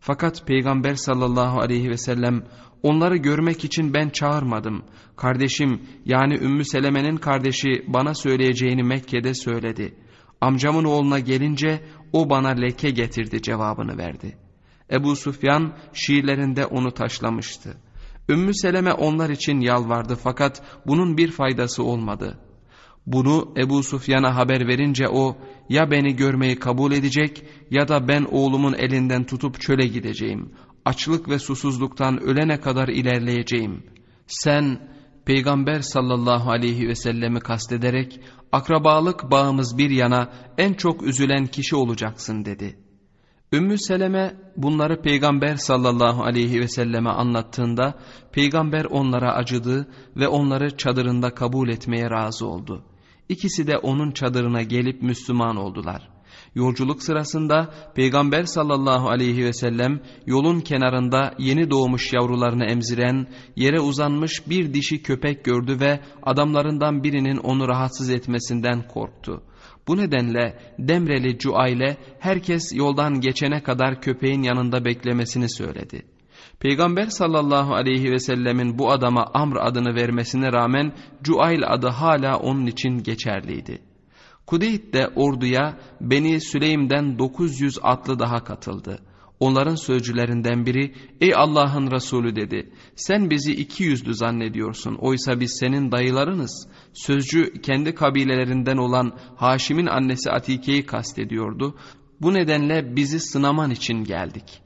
[0.00, 2.44] Fakat peygamber sallallahu aleyhi ve sellem
[2.82, 4.82] onları görmek için ben çağırmadım.
[5.16, 9.94] Kardeşim yani Ümmü Seleme'nin kardeşi bana söyleyeceğini Mekke'de söyledi.
[10.40, 14.36] Amcamın oğluna gelince o bana leke getirdi cevabını verdi.
[14.92, 17.76] Ebu Sufyan şiirlerinde onu taşlamıştı.
[18.28, 22.38] Ümmü Seleme onlar için yalvardı fakat bunun bir faydası olmadı.
[23.06, 25.36] Bunu Ebu Sufyan'a haber verince o
[25.68, 30.52] ya beni görmeyi kabul edecek ya da ben oğlumun elinden tutup çöle gideceğim.
[30.84, 33.82] Açlık ve susuzluktan ölene kadar ilerleyeceğim.
[34.26, 34.90] Sen
[35.24, 38.20] Peygamber sallallahu aleyhi ve sellemi kastederek
[38.52, 42.90] akrabalık bağımız bir yana en çok üzülen kişi olacaksın dedi.''
[43.52, 47.94] Ümmü Seleme bunları Peygamber sallallahu aleyhi ve selleme anlattığında
[48.32, 52.84] Peygamber onlara acıdı ve onları çadırında kabul etmeye razı oldu.
[53.30, 56.08] İkisi de onun çadırına gelip Müslüman oldular.
[56.54, 64.48] Yolculuk sırasında Peygamber sallallahu aleyhi ve sellem yolun kenarında yeni doğmuş yavrularını emziren yere uzanmış
[64.48, 69.42] bir dişi köpek gördü ve adamlarından birinin onu rahatsız etmesinden korktu.
[69.88, 76.02] Bu nedenle Demreli Cuayle herkes yoldan geçene kadar köpeğin yanında beklemesini söyledi.
[76.60, 80.92] Peygamber sallallahu aleyhi ve sellemin bu adama Amr adını vermesine rağmen
[81.22, 83.82] Cuayl adı hala onun için geçerliydi.
[84.46, 88.98] Kudeyt de orduya Beni Süleym'den 900 atlı daha katıldı.
[89.40, 92.70] Onların sözcülerinden biri ey Allah'ın Resulü dedi.
[92.96, 94.94] Sen bizi iki yüzlü zannediyorsun.
[94.94, 96.68] Oysa biz senin dayılarınız.
[96.92, 101.76] Sözcü kendi kabilelerinden olan Haşim'in annesi Atike'yi kastediyordu.
[102.20, 104.62] Bu nedenle bizi sınaman için geldik.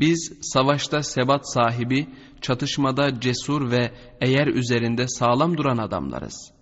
[0.00, 2.08] Biz savaşta sebat sahibi,
[2.40, 6.52] çatışmada cesur ve eğer üzerinde sağlam duran adamlarız.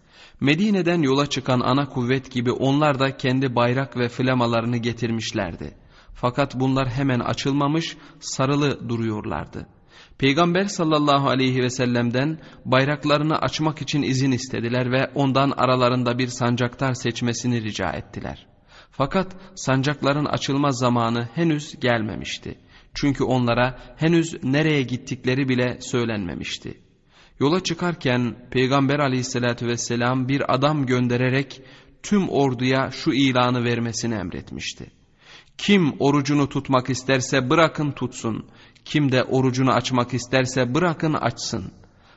[0.40, 5.88] Medine'den yola çıkan ana kuvvet gibi onlar da kendi bayrak ve flamalarını getirmişlerdi.''
[6.20, 9.66] Fakat bunlar hemen açılmamış, sarılı duruyorlardı.
[10.18, 16.94] Peygamber sallallahu aleyhi ve sellem'den bayraklarını açmak için izin istediler ve ondan aralarında bir sancaktar
[16.94, 18.46] seçmesini rica ettiler.
[18.90, 22.58] Fakat sancakların açılma zamanı henüz gelmemişti.
[23.00, 26.80] Çünkü onlara henüz nereye gittikleri bile söylenmemişti.
[27.40, 31.62] Yola çıkarken Peygamber aleyhissalatü vesselam bir adam göndererek
[32.02, 34.90] tüm orduya şu ilanı vermesini emretmişti.
[35.58, 38.46] Kim orucunu tutmak isterse bırakın tutsun.
[38.84, 41.72] Kim de orucunu açmak isterse bırakın açsın.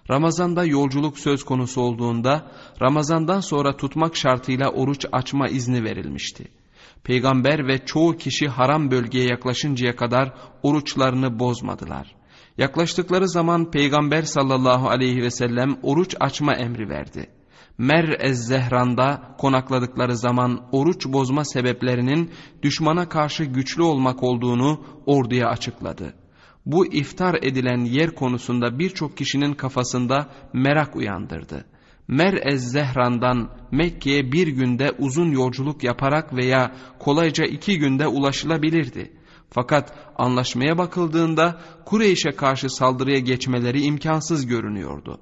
[0.09, 6.60] Ramazanda yolculuk söz konusu olduğunda Ramazandan sonra tutmak şartıyla oruç açma izni verilmişti.
[7.03, 10.33] Peygamber ve çoğu kişi haram bölgeye yaklaşıncaya kadar
[10.63, 12.15] oruçlarını bozmadılar.
[12.57, 17.29] Yaklaştıkları zaman Peygamber sallallahu aleyhi ve sellem oruç açma emri verdi.
[17.77, 22.31] Mer ez Zehran'da konakladıkları zaman oruç bozma sebeplerinin
[22.63, 26.13] düşmana karşı güçlü olmak olduğunu orduya açıkladı.
[26.65, 31.65] Bu iftar edilen yer konusunda birçok kişinin kafasında merak uyandırdı.
[32.11, 39.11] Mer ez Zehran'dan Mekke'ye bir günde uzun yolculuk yaparak veya kolayca iki günde ulaşılabilirdi.
[39.49, 45.19] Fakat anlaşmaya bakıldığında Kureyş'e karşı saldırıya geçmeleri imkansız görünüyordu.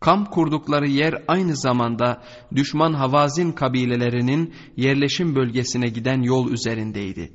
[0.00, 2.22] Kamp kurdukları yer aynı zamanda
[2.54, 7.32] düşman Havazin kabilelerinin yerleşim bölgesine giden yol üzerindeydi.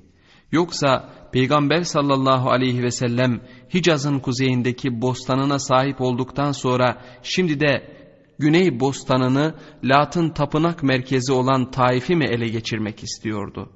[0.51, 3.41] Yoksa Peygamber sallallahu aleyhi ve sellem
[3.73, 8.00] Hicaz'ın kuzeyindeki bostanına sahip olduktan sonra şimdi de
[8.41, 13.69] Güney bostanını Lat'ın tapınak merkezi olan Taif'i mi ele geçirmek istiyordu?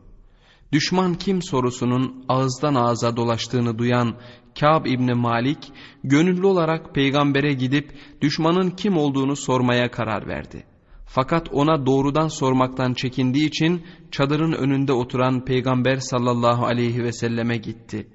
[0.71, 4.15] Düşman kim sorusunun ağızdan ağza dolaştığını duyan
[4.59, 5.57] Kâb İbni Malik
[6.03, 10.63] gönüllü olarak peygambere gidip düşmanın kim olduğunu sormaya karar verdi.
[11.05, 18.07] Fakat ona doğrudan sormaktan çekindiği için çadırın önünde oturan peygamber sallallahu aleyhi ve selleme gitti.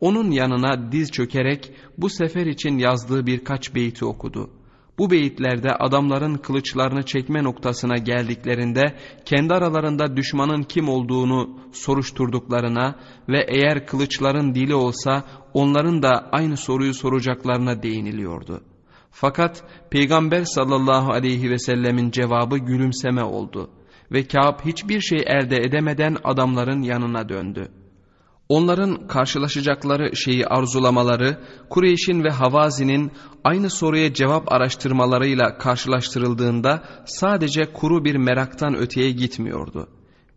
[0.00, 4.61] Onun yanına diz çökerek bu sefer için yazdığı birkaç beyti okudu.
[4.98, 12.96] Bu beyitlerde adamların kılıçlarını çekme noktasına geldiklerinde kendi aralarında düşmanın kim olduğunu soruşturduklarına
[13.28, 15.24] ve eğer kılıçların dili olsa
[15.54, 18.60] onların da aynı soruyu soracaklarına değiniliyordu.
[19.10, 23.70] Fakat Peygamber sallallahu aleyhi ve sellemin cevabı gülümseme oldu
[24.12, 27.68] ve Kâb hiçbir şey elde edemeden adamların yanına döndü.
[28.52, 31.38] Onların karşılaşacakları şeyi arzulamaları,
[31.70, 33.12] Kureyş'in ve Havazi'nin
[33.44, 39.88] aynı soruya cevap araştırmalarıyla karşılaştırıldığında sadece kuru bir meraktan öteye gitmiyordu.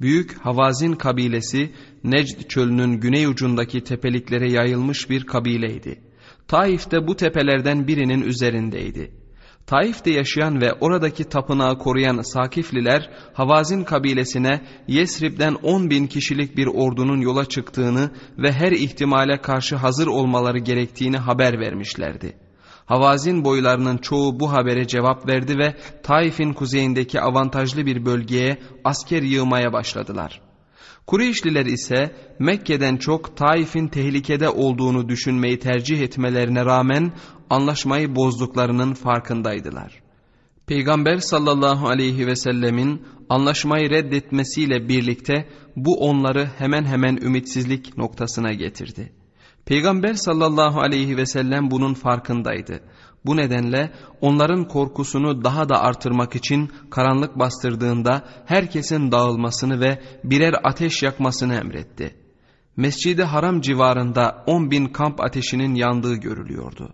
[0.01, 1.71] Büyük Havazin kabilesi
[2.03, 6.01] Necd çölünün güney ucundaki tepeliklere yayılmış bir kabileydi.
[6.47, 9.24] Taif de bu tepelerden birinin üzerindeydi.
[9.67, 17.21] Taif'te yaşayan ve oradaki tapınağı koruyan Sakifliler Havazin kabilesine Yesrib'den 10 bin kişilik bir ordunun
[17.21, 22.37] yola çıktığını ve her ihtimale karşı hazır olmaları gerektiğini haber vermişlerdi.
[22.85, 29.73] Havazin boylarının çoğu bu habere cevap verdi ve Taif'in kuzeyindeki avantajlı bir bölgeye asker yığmaya
[29.73, 30.41] başladılar.
[31.07, 37.11] Kureyşliler ise Mekke'den çok Taif'in tehlikede olduğunu düşünmeyi tercih etmelerine rağmen
[37.49, 40.03] anlaşmayı bozduklarının farkındaydılar.
[40.67, 49.13] Peygamber sallallahu aleyhi ve sellemin anlaşmayı reddetmesiyle birlikte bu onları hemen hemen ümitsizlik noktasına getirdi.
[49.65, 52.79] Peygamber sallallahu aleyhi ve sellem bunun farkındaydı.
[53.25, 61.03] Bu nedenle onların korkusunu daha da artırmak için karanlık bastırdığında herkesin dağılmasını ve birer ateş
[61.03, 62.15] yakmasını emretti.
[62.77, 66.93] Mescid-i Haram civarında on bin kamp ateşinin yandığı görülüyordu.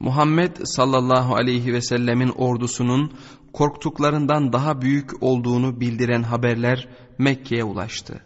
[0.00, 3.12] Muhammed sallallahu aleyhi ve sellemin ordusunun
[3.52, 8.20] korktuklarından daha büyük olduğunu bildiren haberler Mekke'ye ulaştı.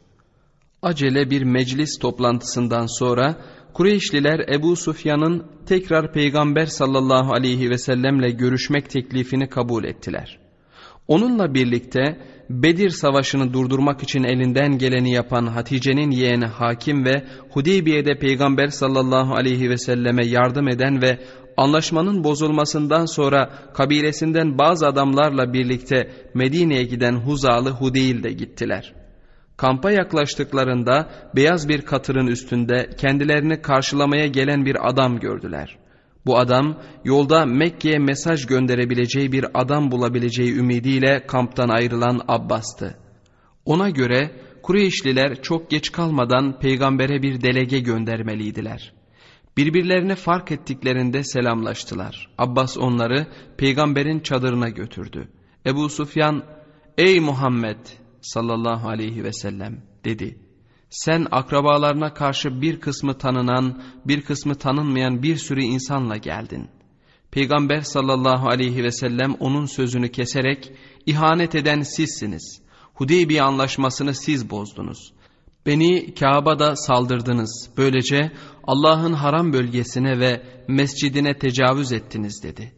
[0.82, 3.36] Acele bir meclis toplantısından sonra
[3.74, 10.38] Kureyşliler Ebu Sufyan'ın tekrar Peygamber sallallahu aleyhi ve sellemle görüşmek teklifini kabul ettiler.
[11.08, 12.18] Onunla birlikte
[12.50, 19.70] Bedir savaşını durdurmak için elinden geleni yapan Hatice'nin yeğeni Hakim ve Hudeybiye'de Peygamber sallallahu aleyhi
[19.70, 21.18] ve selleme yardım eden ve
[21.56, 29.02] anlaşmanın bozulmasından sonra kabilesinden bazı adamlarla birlikte Medine'ye giden Huzalı Hudeyl de gittiler.''
[29.62, 35.78] Kampa yaklaştıklarında beyaz bir katırın üstünde kendilerini karşılamaya gelen bir adam gördüler.
[36.26, 42.94] Bu adam yolda Mekke'ye mesaj gönderebileceği bir adam bulabileceği ümidiyle kamptan ayrılan Abbas'tı.
[43.64, 44.30] Ona göre
[44.62, 48.92] Kureyşliler çok geç kalmadan peygambere bir delege göndermeliydiler.
[49.56, 52.28] Birbirlerini fark ettiklerinde selamlaştılar.
[52.38, 53.26] Abbas onları
[53.56, 55.28] peygamberin çadırına götürdü.
[55.66, 56.44] Ebu Sufyan,
[56.98, 60.38] ''Ey Muhammed!'' sallallahu aleyhi ve sellem dedi.
[60.90, 66.68] Sen akrabalarına karşı bir kısmı tanınan, bir kısmı tanınmayan bir sürü insanla geldin.
[67.30, 70.72] Peygamber sallallahu aleyhi ve sellem onun sözünü keserek,
[71.06, 72.62] ihanet eden sizsiniz.
[72.94, 75.12] Hudeybiye anlaşmasını siz bozdunuz.
[75.66, 77.70] Beni Kabe'da saldırdınız.
[77.76, 78.32] Böylece
[78.64, 82.72] Allah'ın haram bölgesine ve mescidine tecavüz ettiniz dedi.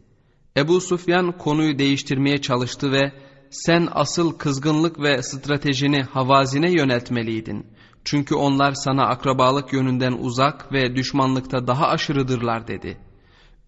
[0.57, 3.11] Ebu Sufyan konuyu değiştirmeye çalıştı ve
[3.49, 7.67] sen asıl kızgınlık ve stratejini havazine yöneltmeliydin.
[8.03, 12.97] Çünkü onlar sana akrabalık yönünden uzak ve düşmanlıkta daha aşırıdırlar dedi.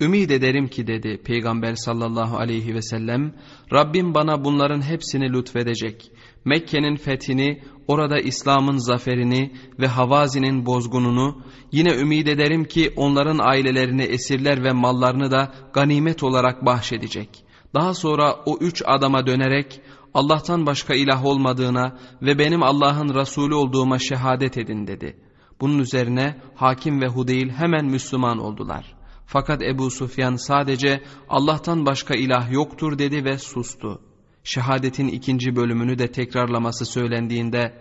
[0.01, 3.33] Ümid ederim ki dedi Peygamber sallallahu aleyhi ve sellem
[3.73, 6.11] Rabbim bana bunların hepsini lütfedecek.
[6.45, 11.41] Mekke'nin fethini, orada İslam'ın zaferini ve Havazi'nin bozgununu,
[11.71, 17.29] yine ümid ederim ki onların ailelerini esirler ve mallarını da ganimet olarak bahşedecek.
[17.73, 19.81] Daha sonra o üç adama dönerek
[20.13, 25.17] Allah'tan başka ilah olmadığına ve benim Allah'ın Resulü olduğuma şehadet edin dedi.
[25.61, 28.96] Bunun üzerine Hakim ve Hudeyl hemen Müslüman oldular.
[29.27, 34.01] Fakat Ebu Sufyan sadece Allah'tan başka ilah yoktur dedi ve sustu.
[34.43, 37.73] Şehadetin ikinci bölümünü de tekrarlaması söylendiğinde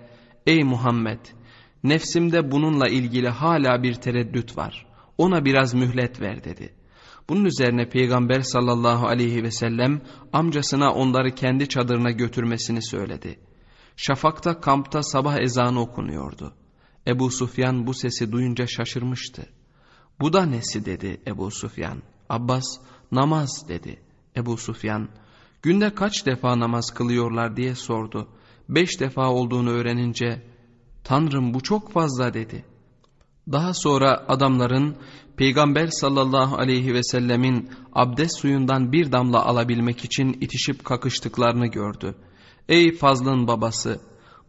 [0.47, 1.19] Ey Muhammed!
[1.85, 4.87] Nefsimde bununla ilgili hala bir tereddüt var.
[5.19, 6.75] Ona biraz mühlet ver dedi.
[7.29, 10.01] Bunun üzerine Peygamber sallallahu aleyhi ve sellem
[10.33, 13.39] amcasına onları kendi çadırına götürmesini söyledi.
[13.97, 16.55] Şafakta kampta sabah ezanı okunuyordu.
[17.07, 19.56] Ebu Sufyan bu sesi duyunca şaşırmıştı.
[20.21, 22.03] Bu da nesi dedi Ebu Sufyan.
[22.29, 22.65] Abbas
[23.13, 24.01] namaz dedi.
[24.37, 25.09] Ebu Sufyan
[25.63, 28.29] günde kaç defa namaz kılıyorlar diye sordu.
[28.69, 30.43] Beş defa olduğunu öğrenince
[31.05, 32.65] Tanrım bu çok fazla dedi.
[33.53, 34.97] Daha sonra adamların
[35.37, 42.15] Peygamber sallallahu aleyhi ve sellemin abdest suyundan bir damla alabilmek için itişip kakıştıklarını gördü.
[42.69, 44.01] Ey fazlın babası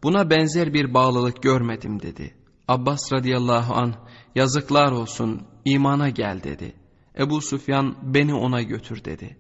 [0.03, 2.35] buna benzer bir bağlılık görmedim dedi.
[2.67, 3.93] Abbas radıyallahu an
[4.35, 5.41] yazıklar olsun
[5.73, 6.73] imana gel dedi.
[7.19, 9.37] Ebu Süfyan beni ona götür dedi.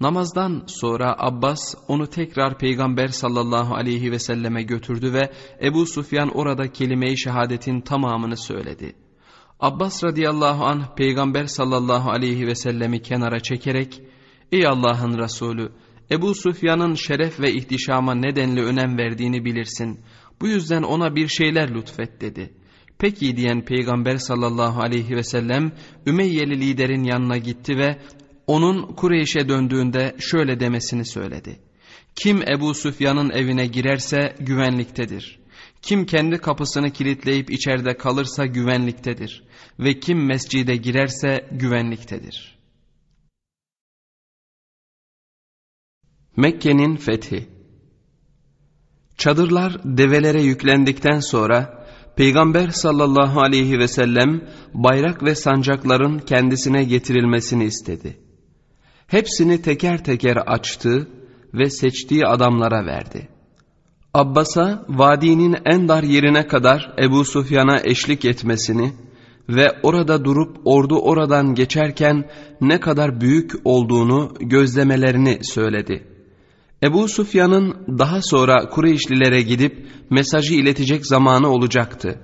[0.00, 6.72] Namazdan sonra Abbas onu tekrar Peygamber sallallahu aleyhi ve selleme götürdü ve Ebu Sufyan orada
[6.72, 8.92] kelime-i şehadetin tamamını söyledi.
[9.60, 14.02] Abbas radıyallahu anh Peygamber sallallahu aleyhi ve sellemi kenara çekerek
[14.52, 15.72] Ey Allah'ın Resulü
[16.10, 20.00] Ebu Sufyan'ın şeref ve ihtişama nedenli önem verdiğini bilirsin.
[20.40, 22.54] Bu yüzden ona bir şeyler lütfet dedi.
[22.98, 25.72] Peki diyen Peygamber sallallahu aleyhi ve sellem
[26.06, 27.98] Ümeyyeli liderin yanına gitti ve
[28.46, 31.60] onun Kureyş'e döndüğünde şöyle demesini söyledi.
[32.16, 35.38] Kim Ebu Süfyan'ın evine girerse güvenliktedir.
[35.82, 39.44] Kim kendi kapısını kilitleyip içeride kalırsa güvenliktedir.
[39.78, 42.58] Ve kim mescide girerse güvenliktedir.
[46.36, 47.48] Mekke'nin fethi
[49.18, 51.83] Çadırlar develere yüklendikten sonra
[52.16, 54.40] Peygamber sallallahu aleyhi ve sellem
[54.74, 58.18] bayrak ve sancakların kendisine getirilmesini istedi.
[59.06, 61.08] Hepsini teker teker açtı
[61.54, 63.28] ve seçtiği adamlara verdi.
[64.14, 68.92] Abbas'a vadinin en dar yerine kadar Ebu Sufyan'a eşlik etmesini
[69.48, 76.13] ve orada durup ordu oradan geçerken ne kadar büyük olduğunu gözlemelerini söyledi.
[76.84, 82.20] Ebu Sufyan'ın daha sonra Kureyşlilere gidip mesajı iletecek zamanı olacaktı.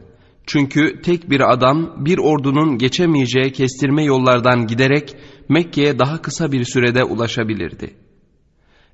[0.46, 5.16] Çünkü tek bir adam bir ordunun geçemeyeceği kestirme yollardan giderek
[5.48, 7.94] Mekke'ye daha kısa bir sürede ulaşabilirdi.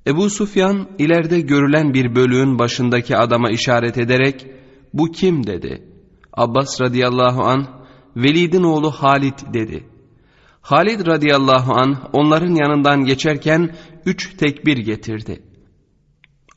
[0.06, 4.46] Ebu Sufyan ileride görülen bir bölüğün başındaki adama işaret ederek
[4.94, 5.82] bu kim dedi.
[6.32, 7.66] Abbas radıyallahu an
[8.16, 9.84] Velid'in oğlu Halid dedi.
[10.60, 13.74] Halid radıyallahu an onların yanından geçerken
[14.06, 15.45] üç tekbir getirdi.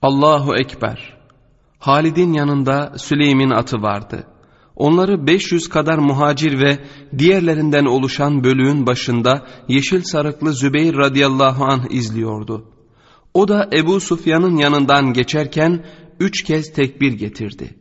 [0.02, 1.18] Allahu Ekber.
[1.80, 4.28] Halid'in yanında Süleym'in atı vardı.
[4.76, 6.80] Onları 500 kadar muhacir ve
[7.18, 12.66] diğerlerinden oluşan bölüğün başında yeşil sarıklı Zübeyir radıyallahu anh izliyordu.
[13.34, 15.86] O da Ebu Sufyan'ın yanından geçerken
[16.20, 17.76] üç kez tekbir getirdi.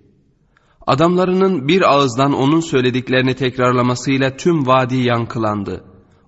[0.86, 5.84] Adamlarının bir ağızdan onun söylediklerini tekrarlamasıyla tüm vadi yankılandı.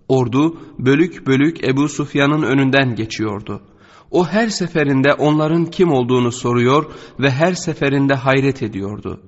[0.08, 3.62] Ordu bölük bölük Ebu Sufyan'ın önünden geçiyordu.
[4.10, 9.20] O her seferinde onların kim olduğunu soruyor ve her seferinde hayret ediyordu.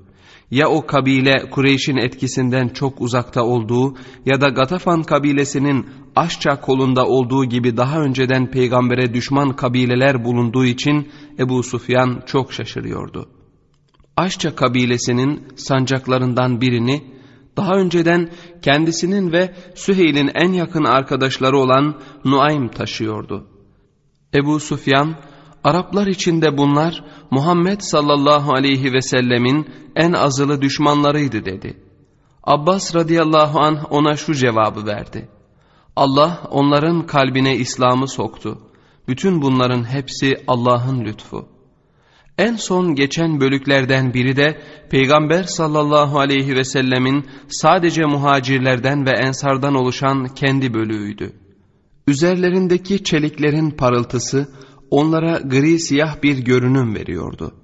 [0.50, 3.94] Ya o kabile Kureyş'in etkisinden çok uzakta olduğu
[4.26, 11.08] ya da Gatafan kabilesinin Aşça kolunda olduğu gibi daha önceden peygambere düşman kabileler bulunduğu için
[11.38, 13.28] Ebu Sufyan çok şaşırıyordu.
[14.16, 17.04] Aşça kabilesinin sancaklarından birini
[17.56, 18.30] daha önceden
[18.62, 23.51] kendisinin ve Süheyl'in en yakın arkadaşları olan Nuaym taşıyordu.
[24.34, 25.16] Ebu Sufyan,
[25.64, 29.66] Araplar içinde bunlar Muhammed sallallahu aleyhi ve sellemin
[29.96, 31.76] en azılı düşmanlarıydı dedi.
[32.44, 35.28] Abbas radıyallahu anh ona şu cevabı verdi.
[35.96, 38.58] Allah onların kalbine İslam'ı soktu.
[39.08, 41.48] Bütün bunların hepsi Allah'ın lütfu.
[42.38, 44.60] En son geçen bölüklerden biri de
[44.90, 51.41] Peygamber sallallahu aleyhi ve sellemin sadece muhacirlerden ve ensardan oluşan kendi bölüğüydü.
[52.06, 54.48] Üzerlerindeki çeliklerin parıltısı
[54.90, 57.54] onlara gri siyah bir görünüm veriyordu.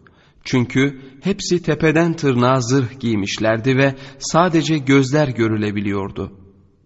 [0.45, 6.32] Çünkü hepsi tepeden tırnağa zırh giymişlerdi ve sadece gözler görülebiliyordu.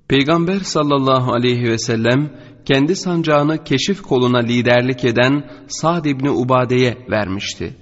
[0.09, 2.33] Peygamber sallallahu aleyhi ve sellem
[2.65, 7.77] kendi sancağını keşif koluna liderlik eden Sa'd İbni Ubade'ye vermişti.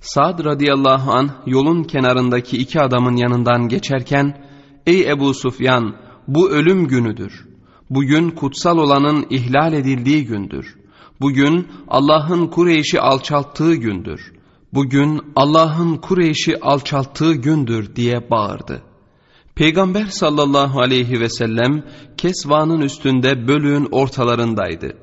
[0.00, 4.46] Sa'd radıyallahu an yolun kenarındaki iki adamın yanından geçerken
[4.86, 5.96] ''Ey Ebu Sufyan
[6.28, 7.55] bu ölüm günüdür.
[7.90, 10.76] Bugün kutsal olanın ihlal edildiği gündür.
[11.20, 14.32] Bugün Allah'ın Kureyş'i alçalttığı gündür.
[14.74, 18.82] Bugün Allah'ın Kureyş'i alçalttığı gündür.'' diye bağırdı.
[19.54, 21.84] Peygamber sallallahu aleyhi ve sellem
[22.16, 24.96] Kesva'nın üstünde bölüğün ortalarındaydı.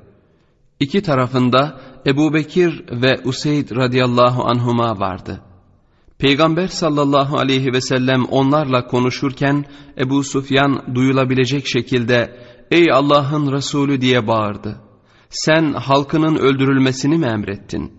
[0.79, 5.41] İki tarafında Ebu Bekir ve Useyd radıyallahu anhuma vardı.
[6.17, 9.65] Peygamber sallallahu aleyhi ve sellem onlarla konuşurken
[9.97, 12.39] Ebu Sufyan duyulabilecek şekilde
[12.73, 14.81] ''Ey Allah'ın Resulü'' diye bağırdı.
[15.29, 17.91] ''Sen halkının öldürülmesini mi emrettin?''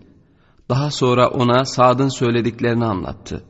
[0.69, 3.43] Daha sonra ona Sad'ın söylediklerini anlattı.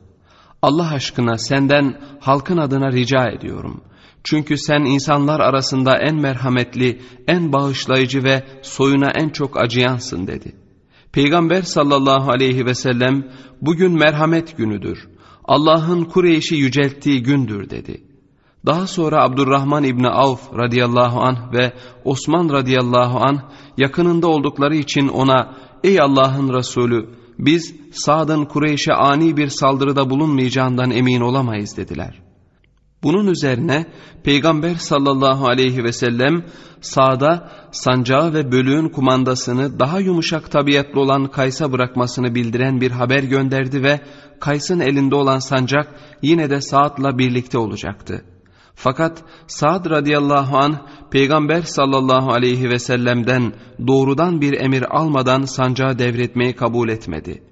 [0.62, 3.80] Allah aşkına senden halkın adına rica ediyorum.
[4.24, 10.56] Çünkü sen insanlar arasında en merhametli, en bağışlayıcı ve soyuna en çok acıyansın dedi.
[11.12, 13.28] Peygamber sallallahu aleyhi ve sellem
[13.60, 15.08] bugün merhamet günüdür.
[15.44, 18.05] Allah'ın Kureyş'i yücelttiği gündür dedi.
[18.66, 21.72] Daha sonra Abdurrahman İbni Avf radıyallahu anh ve
[22.04, 23.40] Osman radıyallahu anh
[23.76, 25.54] yakınında oldukları için ona
[25.84, 27.08] ''Ey Allah'ın Resulü
[27.38, 32.22] biz Sa'd'ın Kureyş'e ani bir saldırıda bulunmayacağından emin olamayız dediler.
[33.02, 33.86] Bunun üzerine
[34.24, 36.44] Peygamber sallallahu aleyhi ve sellem
[36.80, 43.82] Sa'da sancağı ve bölüğün kumandasını daha yumuşak tabiatlı olan Kays'a bırakmasını bildiren bir haber gönderdi
[43.82, 44.00] ve
[44.40, 48.24] Kays'ın elinde olan sancak yine de Sa'd'la birlikte olacaktı.
[48.76, 50.76] Fakat Sa'd radıyallahu an
[51.10, 53.52] Peygamber sallallahu aleyhi ve sellem'den
[53.86, 57.42] doğrudan bir emir almadan sancağı devretmeyi kabul etmedi.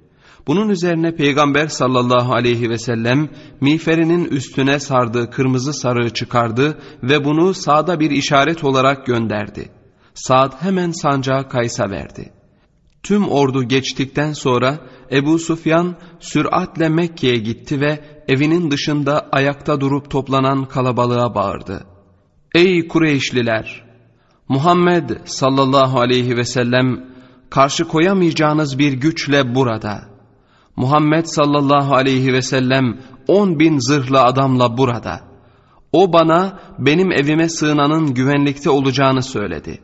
[0.46, 3.28] Bunun üzerine Peygamber sallallahu aleyhi ve sellem
[3.60, 9.68] miğferinin üstüne sardığı kırmızı sarığı çıkardı ve bunu Sa'da bir işaret olarak gönderdi.
[10.14, 12.32] Sa'd hemen sancağı Kays'a verdi.
[13.04, 14.78] Tüm ordu geçtikten sonra
[15.12, 21.84] Ebu Sufyan süratle Mekke'ye gitti ve evinin dışında ayakta durup toplanan kalabalığa bağırdı.
[22.54, 23.84] Ey Kureyşliler!
[24.48, 27.04] Muhammed sallallahu aleyhi ve sellem
[27.50, 30.00] karşı koyamayacağınız bir güçle burada.
[30.76, 35.20] Muhammed sallallahu aleyhi ve sellem on bin zırhlı adamla burada.
[35.92, 39.80] O bana benim evime sığınanın güvenlikte olacağını söyledi.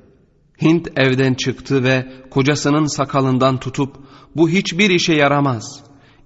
[0.63, 3.97] Hint evden çıktı ve kocasının sakalından tutup
[4.37, 5.81] bu hiçbir işe yaramaz.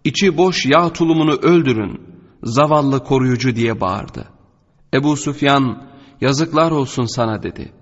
[0.05, 2.01] İçi boş yağ tulumunu öldürün.
[2.43, 4.29] Zavallı koruyucu diye bağırdı.
[4.95, 5.83] Ebu Süfyan
[6.21, 7.73] yazıklar olsun sana dedi.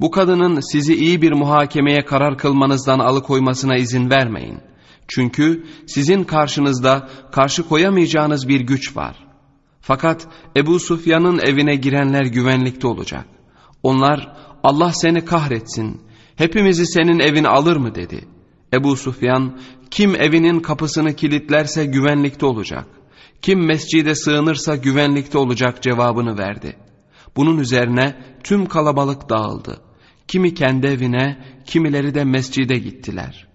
[0.00, 4.58] Bu kadının sizi iyi bir muhakemeye karar kılmanızdan alıkoymasına izin vermeyin.
[5.08, 9.16] Çünkü sizin karşınızda karşı koyamayacağınız bir güç var.
[9.80, 13.24] Fakat Ebu Sufyan'ın evine girenler güvenlikte olacak.
[13.82, 16.00] Onlar Allah seni kahretsin,
[16.36, 18.24] hepimizi senin evin alır mı dedi.
[18.74, 19.58] Ebu Sufyan
[19.90, 22.86] kim evinin kapısını kilitlerse güvenlikte olacak.
[23.42, 26.76] Kim mescide sığınırsa güvenlikte olacak cevabını verdi.
[27.36, 29.80] Bunun üzerine tüm kalabalık dağıldı.
[30.28, 33.48] Kimi kendi evine, kimileri de mescide gittiler.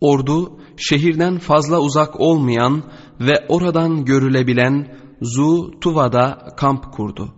[0.00, 2.82] Ordu şehirden fazla uzak olmayan
[3.20, 7.34] ve oradan görülebilen Zu Tuva'da kamp kurdu.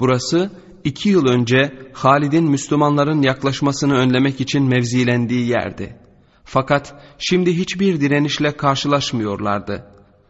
[0.00, 0.50] Burası
[0.86, 5.96] iki yıl önce Halid'in Müslümanların yaklaşmasını önlemek için mevzilendiği yerdi.
[6.44, 9.86] Fakat şimdi hiçbir direnişle karşılaşmıyorlardı.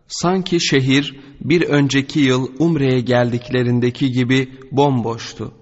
[0.09, 5.53] Sanki şehir bir önceki yıl Umre'ye geldiklerindeki gibi bomboştu.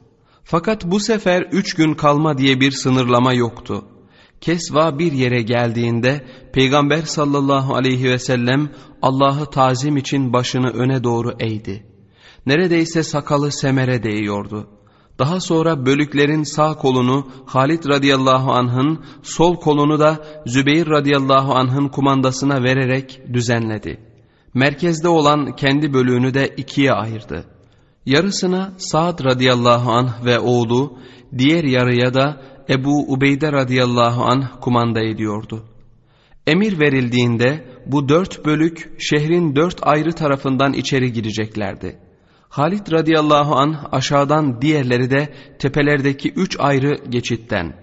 [0.45, 3.85] Fakat bu sefer üç gün kalma diye bir sınırlama yoktu.
[4.41, 8.71] Kesva bir yere geldiğinde Peygamber sallallahu aleyhi ve sellem
[9.03, 11.87] Allah'ı tazim için başını öne doğru eğdi.
[12.47, 14.69] Neredeyse sakalı semere değiyordu.
[15.19, 22.63] Daha sonra bölüklerin sağ kolunu Halid radıyallahu anh'ın, sol kolunu da Zübeyir radıyallahu anh'ın kumandasına
[22.63, 24.01] vererek düzenledi.
[24.55, 27.45] Merkezde olan kendi bölüğünü de ikiye ayırdı.
[28.07, 30.99] Yarısına Sa'd radıyallahu anh ve oğlu,
[31.39, 35.65] diğer yarıya da Ebu Ubeyde radıyallahu anh kumanda ediyordu.
[36.47, 42.04] Emir verildiğinde bu dört bölük şehrin dört ayrı tarafından içeri gireceklerdi.
[42.55, 47.77] Halid radıyallahu an aşağıdan diğerleri de tepelerdeki üç ayrı geçitten.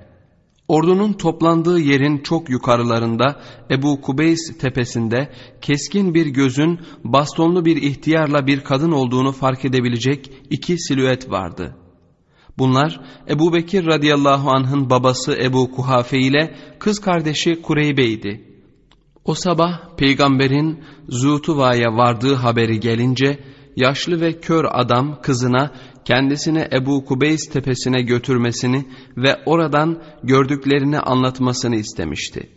[0.67, 3.41] Ordunun toplandığı yerin çok yukarılarında
[3.71, 10.77] Ebu Kubeys tepesinde keskin bir gözün bastonlu bir ihtiyarla bir kadın olduğunu fark edebilecek iki
[10.77, 11.75] silüet vardı.
[12.57, 18.51] Bunlar Ebu Bekir radıyallahu anh'ın babası Ebu Kuhafe ile kız kardeşi Kureybe'ydi.
[19.25, 23.39] O sabah peygamberin Zutuva'ya vardığı haberi gelince
[23.75, 25.71] yaşlı ve kör adam kızına
[26.05, 28.85] kendisini Ebu Kubeys tepesine götürmesini
[29.17, 32.49] ve oradan gördüklerini anlatmasını istemişti.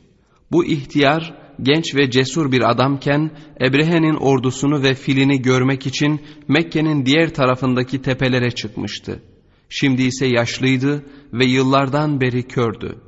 [0.53, 7.35] Bu ihtiyar genç ve cesur bir adamken Ebrehe'nin ordusunu ve filini görmek için Mekke'nin diğer
[7.35, 9.23] tarafındaki tepelere çıkmıştı.
[9.69, 12.99] Şimdi ise yaşlıydı ve yıllardan beri kördü.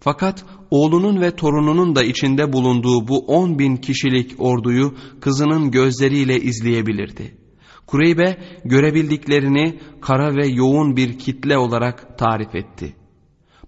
[0.00, 7.39] Fakat oğlunun ve torununun da içinde bulunduğu bu on bin kişilik orduyu kızının gözleriyle izleyebilirdi.
[7.86, 12.96] Kureybe görebildiklerini kara ve yoğun bir kitle olarak tarif etti.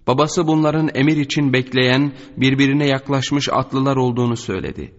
[0.07, 4.93] Babası bunların emir için bekleyen birbirine yaklaşmış atlılar olduğunu söyledi.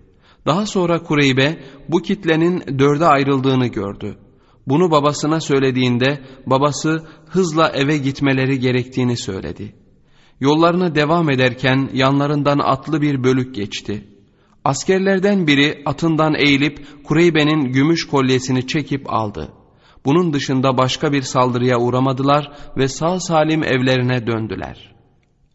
[0.46, 1.58] Daha sonra Kureybe
[1.88, 4.18] bu kitlenin dörde ayrıldığını gördü.
[4.66, 9.74] Bunu babasına söylediğinde babası hızla eve gitmeleri gerektiğini söyledi.
[10.40, 14.13] Yollarına devam ederken yanlarından atlı bir bölük geçti.
[14.64, 19.52] Askerlerden biri atından eğilip Kureybe'nin gümüş kolyesini çekip aldı.
[20.04, 24.94] Bunun dışında başka bir saldırıya uğramadılar ve sağ salim evlerine döndüler.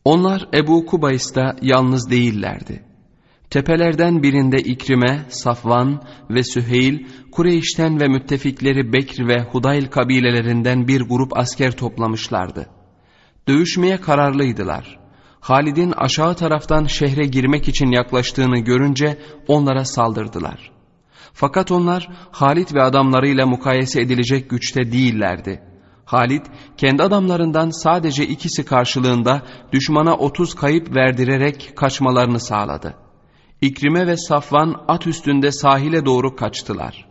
[0.05, 2.83] Onlar Ebu Kubays'ta yalnız değillerdi.
[3.49, 11.37] Tepelerden birinde İkrime, Safvan ve Süheyl, Kureyş'ten ve müttefikleri Bekr ve Hudayl kabilelerinden bir grup
[11.37, 12.69] asker toplamışlardı.
[13.47, 14.98] Dövüşmeye kararlıydılar.
[15.39, 19.17] Halid'in aşağı taraftan şehre girmek için yaklaştığını görünce
[19.47, 20.71] onlara saldırdılar.
[21.33, 25.63] Fakat onlar Halid ve adamlarıyla mukayese edilecek güçte değillerdi.
[26.05, 26.45] Halid
[26.77, 32.95] kendi adamlarından sadece ikisi karşılığında düşmana otuz kayıp verdirerek kaçmalarını sağladı.
[33.61, 37.05] İkrime ve Safvan at üstünde sahile doğru kaçtılar.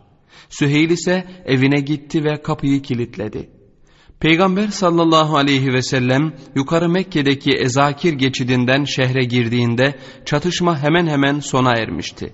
[0.49, 3.58] Süheyl ise evine gitti ve kapıyı kilitledi.
[4.19, 11.71] Peygamber sallallahu aleyhi ve sellem yukarı Mekke'deki Ezakir geçidinden şehre girdiğinde çatışma hemen hemen sona
[11.75, 12.33] ermişti.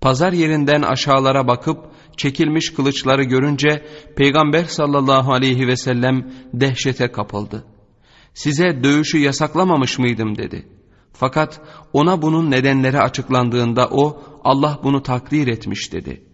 [0.00, 1.78] Pazar yerinden aşağılara bakıp
[2.16, 7.64] çekilmiş kılıçları görünce Peygamber sallallahu aleyhi ve sellem dehşete kapıldı.
[8.34, 10.68] Size dövüşü yasaklamamış mıydım dedi.
[11.12, 11.60] Fakat
[11.92, 16.27] ona bunun nedenleri açıklandığında o Allah bunu takdir etmiş dedi.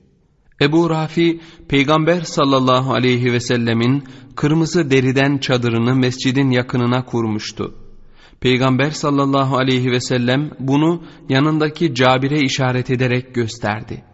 [0.61, 4.05] Ebu Rafi Peygamber sallallahu aleyhi ve sellemin
[4.37, 7.75] kırmızı deriden çadırını mescidin yakınına kurmuştu.
[8.41, 14.05] Peygamber sallallahu aleyhi ve sellem bunu yanındaki Cabir'e işaret ederek gösterdi.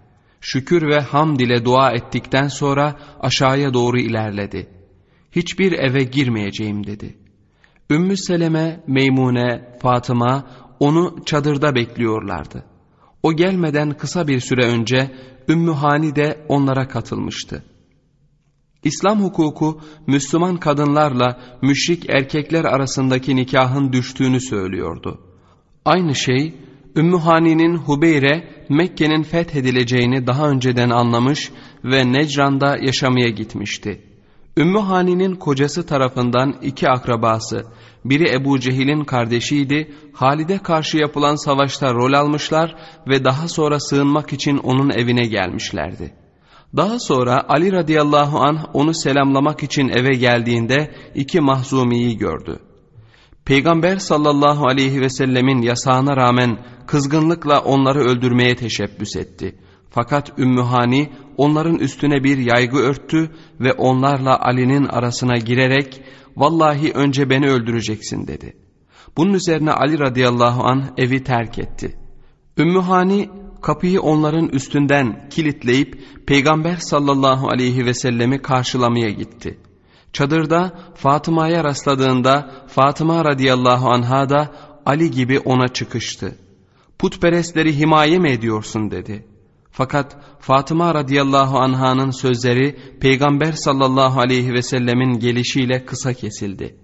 [0.40, 4.68] Şükür ve hamd ile dua ettikten sonra aşağıya doğru ilerledi.
[5.32, 7.18] Hiçbir eve girmeyeceğim dedi.
[7.90, 12.64] Ümmü Seleme, Meymune, Fatıma onu çadırda bekliyorlardı.
[13.22, 15.10] O gelmeden kısa bir süre önce
[15.50, 17.62] Ümmü Hani de onlara katılmıştı.
[18.84, 25.20] İslam hukuku Müslüman kadınlarla müşrik erkekler arasındaki nikahın düştüğünü söylüyordu.
[25.84, 26.54] Aynı şey
[26.96, 31.52] Ümmü Hani'nin Hubeyre Mekke'nin fethedileceğini daha önceden anlamış
[31.84, 34.00] ve Necran'da yaşamaya gitmişti.
[34.56, 37.66] Ümmü Hani'nin kocası tarafından iki akrabası,
[38.04, 42.76] biri Ebu Cehil'in kardeşiydi, Halid'e karşı yapılan savaşta rol almışlar
[43.08, 46.12] ve daha sonra sığınmak için onun evine gelmişlerdi.
[46.76, 52.58] Daha sonra Ali radıyallahu anh onu selamlamak için eve geldiğinde iki mahzumiyi gördü.
[53.44, 59.58] Peygamber sallallahu aleyhi ve sellemin yasağına rağmen kızgınlıkla onları öldürmeye teşebbüs etti.
[59.90, 63.30] Fakat Ümmühani onların üstüne bir yaygı örttü
[63.60, 66.02] ve onlarla Ali'nin arasına girerek
[66.36, 68.56] vallahi önce beni öldüreceksin dedi.
[69.16, 71.96] Bunun üzerine Ali radıyallahu an evi terk etti.
[72.58, 73.30] Ümmühani
[73.62, 79.58] kapıyı onların üstünden kilitleyip Peygamber sallallahu aleyhi ve sellemi karşılamaya gitti.
[80.12, 84.52] Çadırda Fatıma'ya rastladığında Fatıma radıyallahu anha da
[84.86, 86.38] Ali gibi ona çıkıştı.
[86.98, 89.26] Putperestleri himaye mi ediyorsun dedi.
[89.70, 96.76] Fakat Fatıma radıyallahu anhanın sözleri Peygamber sallallahu aleyhi ve sellemin gelişiyle kısa kesildi.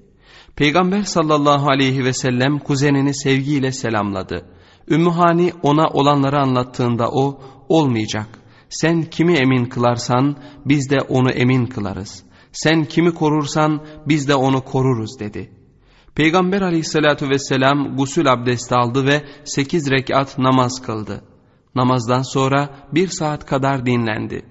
[0.57, 4.47] Peygamber sallallahu aleyhi ve sellem kuzenini sevgiyle selamladı.
[4.91, 8.27] Ümmühani ona olanları anlattığında o olmayacak.
[8.69, 12.25] Sen kimi emin kılarsan biz de onu emin kılarız.
[12.53, 15.51] Sen kimi korursan biz de onu koruruz dedi.
[16.15, 21.25] Peygamber aleyhissalatü vesselam gusül abdesti aldı ve sekiz rekat namaz kıldı.
[21.77, 24.43] Namazdan sonra bir saat kadar dinlendi.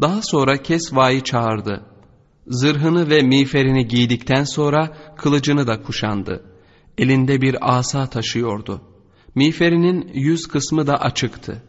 [0.00, 1.86] Daha sonra Kesva'yı çağırdı.
[2.46, 6.44] Zırhını ve miğferini giydikten sonra kılıcını da kuşandı.
[6.98, 8.80] Elinde bir asa taşıyordu.
[9.34, 11.62] Miğferinin yüz kısmı da açıktı.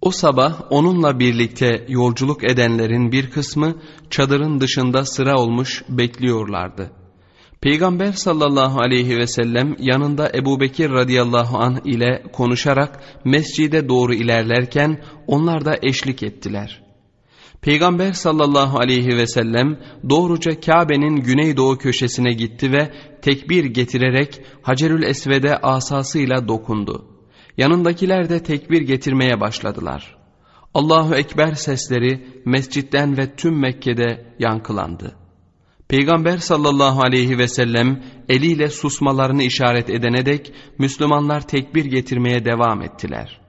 [0.00, 3.74] O sabah onunla birlikte yolculuk edenlerin bir kısmı
[4.10, 7.01] çadırın dışında sıra olmuş bekliyorlardı.
[7.62, 15.04] Peygamber sallallahu aleyhi ve sellem yanında Ebu Bekir radıyallahu anh ile konuşarak mescide doğru ilerlerken
[15.26, 16.82] onlar da eşlik ettiler.
[17.60, 19.78] Peygamber sallallahu aleyhi ve sellem
[20.10, 22.92] doğruca Kabe'nin güneydoğu köşesine gitti ve
[23.22, 27.06] tekbir getirerek Hacerül Esved'e asasıyla dokundu.
[27.58, 30.16] Yanındakiler de tekbir getirmeye başladılar.
[30.74, 35.21] Allahu Ekber sesleri mescitten ve tüm Mekke'de yankılandı.
[35.92, 43.40] Peygamber sallallahu aleyhi ve sellem eliyle susmalarını işaret edene dek Müslümanlar tekbir getirmeye devam ettiler.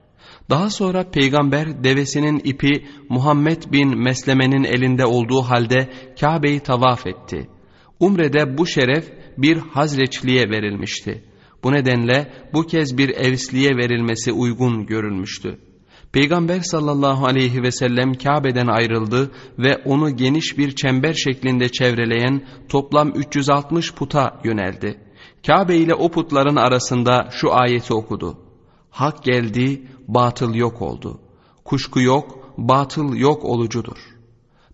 [0.50, 5.88] Daha sonra peygamber devesinin ipi Muhammed bin Mesleme'nin elinde olduğu halde
[6.20, 7.48] Kabe'yi tavaf etti.
[8.00, 9.04] Umre'de bu şeref
[9.38, 11.24] bir Hazreçliğe verilmişti.
[11.62, 15.58] Bu nedenle bu kez bir evsliye verilmesi uygun görülmüştü.
[16.14, 23.08] Peygamber sallallahu aleyhi ve sellem Kabe'den ayrıldı ve onu geniş bir çember şeklinde çevreleyen toplam
[23.10, 25.00] 360 puta yöneldi.
[25.46, 28.38] Kabe ile o putların arasında şu ayeti okudu.
[28.90, 31.20] Hak geldi, batıl yok oldu.
[31.64, 33.98] Kuşku yok, batıl yok olucudur.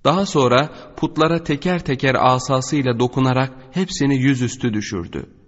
[0.04, 5.39] Daha sonra putlara teker teker asasıyla dokunarak hepsini yüzüstü düşürdü.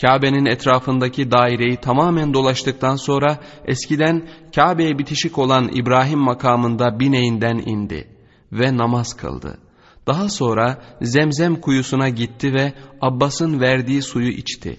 [0.00, 8.08] Kabe'nin etrafındaki daireyi tamamen dolaştıktan sonra eskiden Kabe'ye bitişik olan İbrahim makamında bineğinden indi
[8.52, 9.58] ve namaz kıldı.
[10.06, 14.76] Daha sonra Zemzem kuyusuna gitti ve Abbas'ın verdiği suyu içti.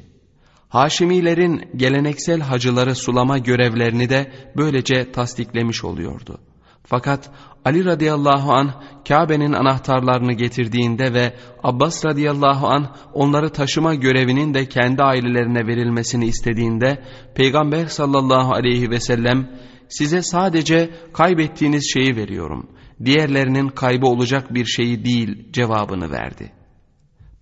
[0.69, 6.39] Haşimilerin geleneksel hacıları sulama görevlerini de böylece tasdiklemiş oluyordu.
[6.85, 7.29] Fakat
[7.65, 8.71] Ali radıyallahu an
[9.07, 11.33] Kabe'nin anahtarlarını getirdiğinde ve
[11.63, 17.03] Abbas radıyallahu an onları taşıma görevinin de kendi ailelerine verilmesini istediğinde
[17.35, 19.49] Peygamber sallallahu aleyhi ve sellem
[19.89, 22.69] size sadece kaybettiğiniz şeyi veriyorum.
[23.05, 26.51] Diğerlerinin kaybı olacak bir şeyi değil cevabını verdi.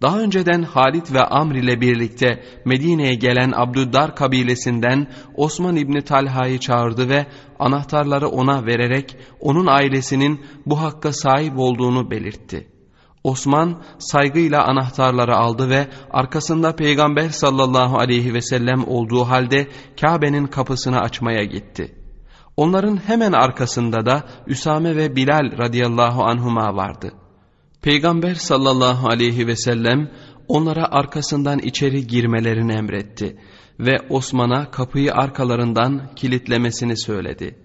[0.04, 7.10] Daha önceden Halit ve Amr ile birlikte Medine'ye gelen Abdüddar kabilesinden Osman İbni Talha'yı çağırdı
[7.10, 7.26] ve
[7.60, 12.68] anahtarları ona vererek onun ailesinin bu hakka sahip olduğunu belirtti.
[13.24, 19.68] Osman saygıyla anahtarları aldı ve arkasında Peygamber sallallahu aleyhi ve sellem olduğu halde
[20.01, 21.95] Kabe'nin kapısını açmaya gitti.
[22.58, 27.22] Onların hemen arkasında da Üsame ve Bilal radıyallahu anhuma vardı.''
[27.84, 30.12] Peygamber sallallahu aleyhi ve sellem
[30.48, 33.38] onlara arkasından içeri girmelerini emretti
[33.80, 37.56] ve Osman'a kapıyı arkalarından kilitlemesini söyledi.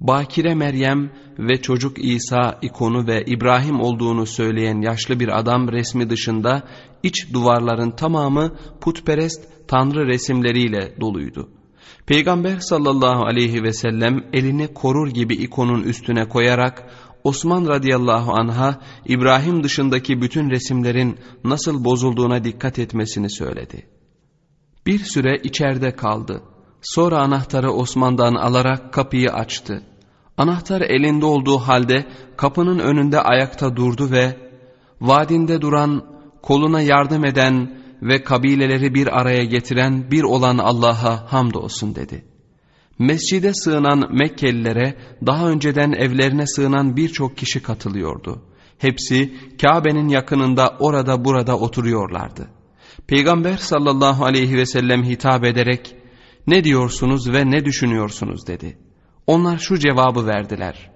[0.00, 6.62] Bakire Meryem ve çocuk İsa ikonu ve İbrahim olduğunu söyleyen yaşlı bir adam resmi dışında
[7.02, 11.48] iç duvarların tamamı putperest tanrı resimleriyle doluydu.
[12.06, 16.84] Peygamber sallallahu aleyhi ve sellem elini korur gibi ikonun üstüne koyarak
[17.24, 23.86] Osman radıyallahu anha İbrahim dışındaki bütün resimlerin nasıl bozulduğuna dikkat etmesini söyledi.
[24.86, 26.42] Bir süre içeride kaldı.
[26.82, 29.82] Sonra anahtarı Osman'dan alarak kapıyı açtı.
[30.36, 32.06] Anahtar elinde olduğu halde
[32.36, 34.36] kapının önünde ayakta durdu ve
[35.00, 36.04] vadinde duran,
[36.42, 42.29] koluna yardım eden ve kabileleri bir araya getiren bir olan Allah'a hamdolsun dedi.''
[43.00, 44.94] Mescide sığınan Mekkelilere
[45.26, 48.42] daha önceden evlerine sığınan birçok kişi katılıyordu.
[48.78, 52.50] Hepsi Kabe'nin yakınında orada burada oturuyorlardı.
[53.06, 55.96] Peygamber sallallahu aleyhi ve sellem hitap ederek
[56.46, 58.78] ne diyorsunuz ve ne düşünüyorsunuz dedi.
[59.26, 60.90] Onlar şu cevabı verdiler.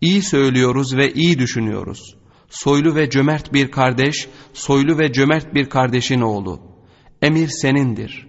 [0.00, 2.16] İyi söylüyoruz ve iyi düşünüyoruz.
[2.50, 6.60] Soylu ve cömert bir kardeş, soylu ve cömert bir kardeşin oğlu.
[7.22, 8.25] Emir senindir.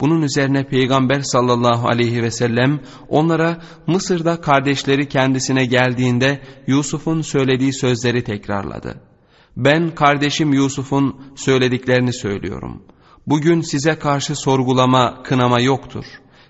[0.00, 8.24] Bunun üzerine Peygamber sallallahu aleyhi ve sellem onlara Mısır'da kardeşleri kendisine geldiğinde Yusuf'un söylediği sözleri
[8.24, 9.00] tekrarladı.
[9.56, 12.82] Ben kardeşim Yusuf'un söylediklerini söylüyorum.
[13.26, 16.04] Bugün size karşı sorgulama, kınama yoktur.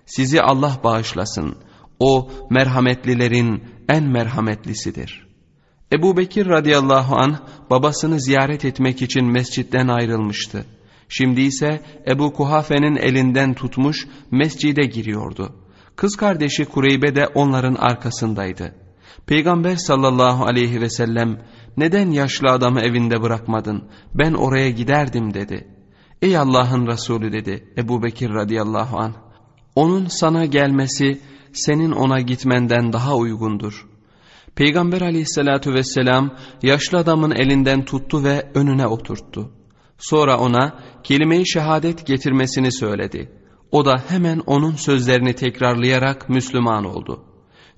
[0.07, 1.57] Sizi Allah bağışlasın.
[2.01, 5.26] O merhametlilerin en merhametlisidir.
[5.92, 7.38] Ebu Bekir radıyallahu an
[7.70, 10.64] babasını ziyaret etmek için mescitten ayrılmıştı.
[11.09, 15.52] Şimdi ise Ebu Kuhafe'nin elinden tutmuş mescide giriyordu.
[15.96, 18.74] Kız kardeşi Kureybe de onların arkasındaydı.
[19.26, 21.42] Peygamber sallallahu aleyhi ve sellem
[21.76, 23.84] neden yaşlı adamı evinde bırakmadın
[24.14, 25.68] ben oraya giderdim dedi.
[26.22, 29.14] Ey Allah'ın Resulü dedi Ebu Bekir radıyallahu anh.
[29.74, 31.20] Onun sana gelmesi
[31.52, 33.88] senin ona gitmenden daha uygundur.
[34.54, 36.30] Peygamber aleyhissalatü vesselam
[36.62, 39.50] yaşlı adamın elinden tuttu ve önüne oturttu.
[39.99, 43.32] Sonra ona kelime-i şehadet getirmesini söyledi.
[43.72, 47.24] O da hemen onun sözlerini tekrarlayarak Müslüman oldu.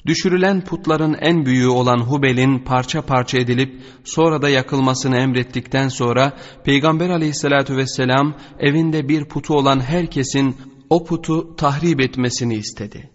[0.06, 6.32] Düşürülen putların en büyüğü olan Hubel'in parça parça edilip sonra da yakılmasını emrettikten sonra
[6.64, 10.56] Peygamber aleyhissalatü vesselam evinde bir putu olan herkesin
[10.90, 13.10] o putu tahrip etmesini istedi.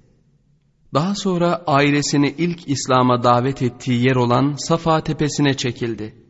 [0.93, 6.24] Daha sonra ailesini ilk İslam'a davet ettiği yer olan Safa tepesine çekildi.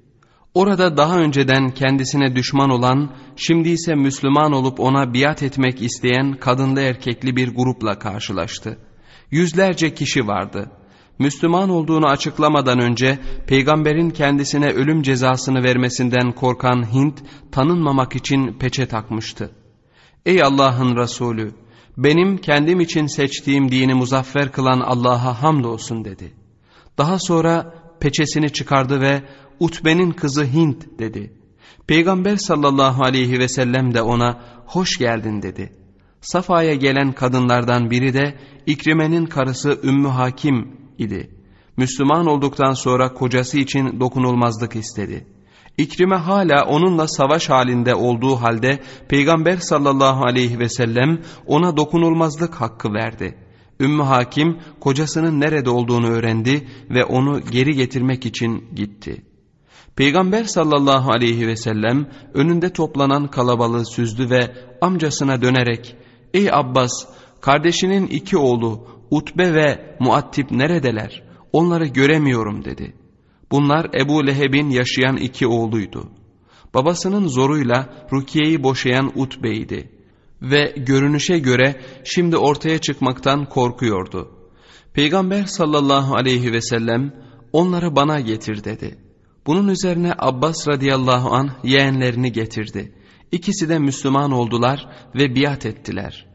[0.55, 6.81] Orada daha önceden kendisine düşman olan, şimdi ise Müslüman olup ona biat etmek isteyen kadınlı
[6.81, 8.77] erkekli bir grupla karşılaştı.
[9.31, 10.71] Yüzlerce kişi vardı.
[11.19, 19.51] Müslüman olduğunu açıklamadan önce peygamberin kendisine ölüm cezasını vermesinden korkan Hint tanınmamak için peçe takmıştı.
[20.25, 21.51] Ey Allah'ın Resulü!
[21.97, 26.33] Benim kendim için seçtiğim dini muzaffer kılan Allah'a hamdolsun dedi.
[26.97, 29.21] Daha sonra peçesini çıkardı ve
[29.59, 31.33] Utbe'nin kızı Hint dedi.
[31.87, 35.71] Peygamber sallallahu aleyhi ve sellem de ona hoş geldin dedi.
[36.21, 41.29] Safa'ya gelen kadınlardan biri de İkrime'nin karısı Ümmü Hakim idi.
[41.77, 45.25] Müslüman olduktan sonra kocası için dokunulmazlık istedi.
[45.77, 48.79] İkrime hala onunla savaş halinde olduğu halde
[49.09, 53.37] Peygamber sallallahu aleyhi ve sellem ona dokunulmazlık hakkı verdi.
[53.79, 59.21] Ümmü Hakim kocasının nerede olduğunu öğrendi ve onu geri getirmek için gitti.
[59.95, 65.95] Peygamber sallallahu aleyhi ve sellem önünde toplanan kalabalığı süzdü ve amcasına dönerek
[66.33, 66.91] ''Ey Abbas
[67.41, 71.23] kardeşinin iki oğlu Utbe ve Muattib neredeler?
[71.53, 72.93] Onları göremiyorum.'' dedi.
[73.51, 76.09] Bunlar Ebu Leheb'in yaşayan iki oğluydu.
[76.73, 79.91] Babasının zoruyla Rukiye'yi boşayan Utbe'ydi
[80.41, 84.31] ve görünüşe göre şimdi ortaya çıkmaktan korkuyordu.
[84.93, 87.13] Peygamber sallallahu aleyhi ve sellem
[87.53, 89.04] onları bana getir dedi.
[89.45, 92.93] Bunun üzerine Abbas radıyallahu an yeğenlerini getirdi.
[93.31, 96.25] İkisi de Müslüman oldular ve biat ettiler.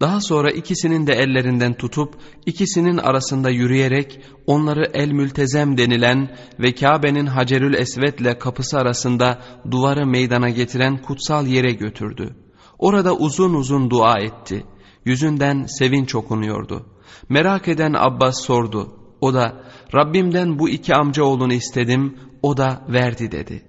[0.00, 2.14] Daha sonra ikisinin de ellerinden tutup
[2.46, 9.38] ikisinin arasında yürüyerek onları El Mültezem denilen ve Kabe'nin Hacerül Esved'le kapısı arasında
[9.70, 12.36] duvarı meydana getiren kutsal yere götürdü.
[12.78, 14.64] Orada uzun uzun dua etti.
[15.04, 16.86] Yüzünden sevinç okunuyordu.
[17.28, 18.96] Merak eden Abbas sordu.
[19.20, 19.62] O da
[19.94, 23.62] Rabbimden bu iki amca oğlunu istedim, o da verdi dedi.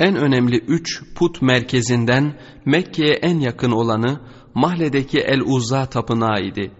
[0.00, 4.20] En önemli üç put merkezinden Mekke'ye en yakın olanı
[4.54, 6.72] Mahle'deki El-Uzza tapınağı idi.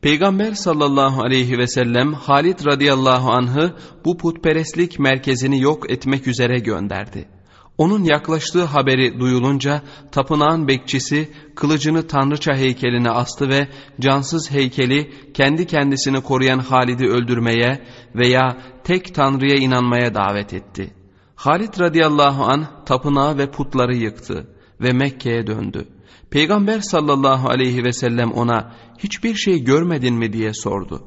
[0.00, 7.35] Peygamber sallallahu aleyhi ve sellem Halid radıyallahu anh'ı bu putperestlik merkezini yok etmek üzere gönderdi.
[7.78, 13.68] Onun yaklaştığı haberi duyulunca tapınağın bekçisi kılıcını tanrıça heykeline astı ve
[14.00, 20.94] cansız heykeli kendi kendisini koruyan Halid'i öldürmeye veya tek tanrıya inanmaya davet etti.
[21.34, 24.46] Halid radıyallahu an tapınağı ve putları yıktı
[24.80, 25.88] ve Mekke'ye döndü.
[26.30, 31.02] Peygamber sallallahu aleyhi ve sellem ona hiçbir şey görmedin mi diye sordu.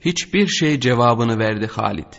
[0.00, 2.12] Hiçbir şey cevabını verdi Halid.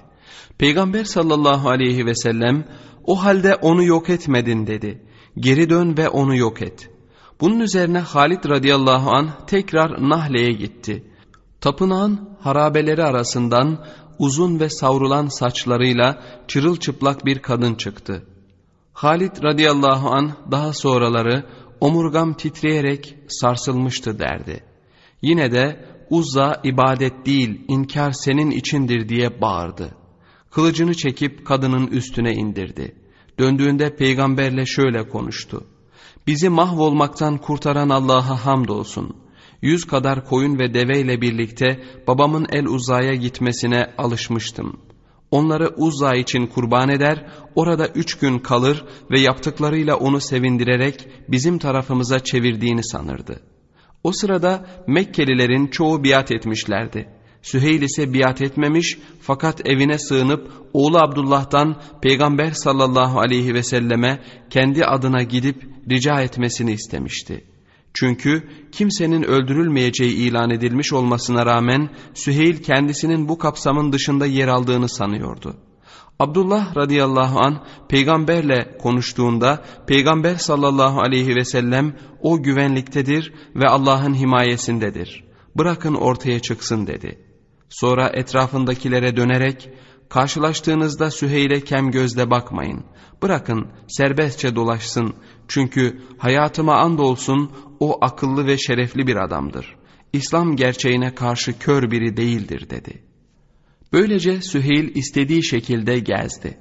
[0.57, 2.65] Peygamber sallallahu aleyhi ve sellem
[3.03, 5.01] o halde onu yok etmedin dedi.
[5.37, 6.89] Geri dön ve onu yok et.
[7.41, 11.03] Bunun üzerine Halid radıyallahu an tekrar Nahle'ye gitti.
[11.61, 13.85] Tapınağın harabeleri arasından
[14.19, 18.23] uzun ve savrulan saçlarıyla çırılçıplak bir kadın çıktı.
[18.93, 21.45] Halid radıyallahu an daha sonraları
[21.81, 24.63] omurgam titreyerek sarsılmıştı derdi.
[25.21, 29.95] Yine de Uzza ibadet değil inkar senin içindir diye bağırdı.
[30.53, 32.95] Kılıcını çekip kadının üstüne indirdi.
[33.39, 35.63] Döndüğünde peygamberle şöyle konuştu.
[36.27, 39.15] Bizi mahvolmaktan kurtaran Allah'a hamdolsun.
[39.61, 44.79] Yüz kadar koyun ve deveyle birlikte babamın el uzaya gitmesine alışmıştım.
[45.31, 47.25] Onları Uzza için kurban eder,
[47.55, 53.39] orada üç gün kalır ve yaptıklarıyla onu sevindirerek bizim tarafımıza çevirdiğini sanırdı.
[54.03, 57.22] O sırada Mekkelilerin çoğu biat etmişlerdi.
[57.43, 64.85] Süheyl ise biat etmemiş fakat evine sığınıp oğlu Abdullah'tan Peygamber sallallahu aleyhi ve selleme kendi
[64.85, 67.43] adına gidip rica etmesini istemişti.
[67.93, 75.55] Çünkü kimsenin öldürülmeyeceği ilan edilmiş olmasına rağmen Süheyl kendisinin bu kapsamın dışında yer aldığını sanıyordu.
[76.19, 85.23] Abdullah radıyallahu an peygamberle konuştuğunda peygamber sallallahu aleyhi ve sellem o güvenliktedir ve Allah'ın himayesindedir.
[85.57, 87.32] Bırakın ortaya çıksın dedi.
[87.73, 89.69] Sonra etrafındakilere dönerek
[90.09, 92.83] karşılaştığınızda Süheyl'e kem gözle bakmayın.
[93.21, 95.13] Bırakın serbestçe dolaşsın
[95.47, 99.75] çünkü hayatıma andolsun o akıllı ve şerefli bir adamdır.
[100.13, 103.03] İslam gerçeğine karşı kör biri değildir dedi.
[103.93, 106.57] Böylece Süheyl istediği şekilde gezdi.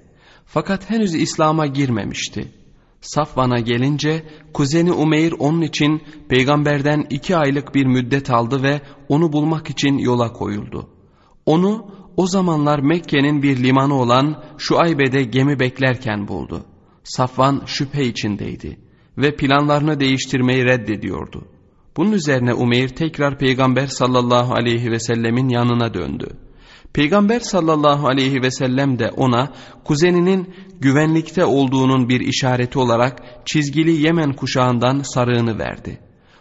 [0.46, 2.52] Fakat henüz İslam'a girmemişti.
[3.00, 9.70] Safvan'a gelince kuzeni Umeyr onun için peygamberden iki aylık bir müddet aldı ve onu bulmak
[9.70, 10.88] için yola koyuldu.
[11.46, 11.86] Onu
[12.16, 16.64] o zamanlar Mekke'nin bir limanı olan Şuaybe'de gemi beklerken buldu.
[17.04, 18.78] Safvan şüphe içindeydi
[19.18, 21.44] ve planlarını değiştirmeyi reddediyordu.
[21.96, 26.26] Bunun üzerine Umeyr tekrar Peygamber sallallahu aleyhi ve sellemin yanına döndü.
[26.92, 29.52] Peygamber sallallahu aleyhi ve sellem de ona
[29.84, 36.00] kuzeninin güvenlikte olduğunun bir işareti olarak çizgili Yemen kuşağından sarığını verdi.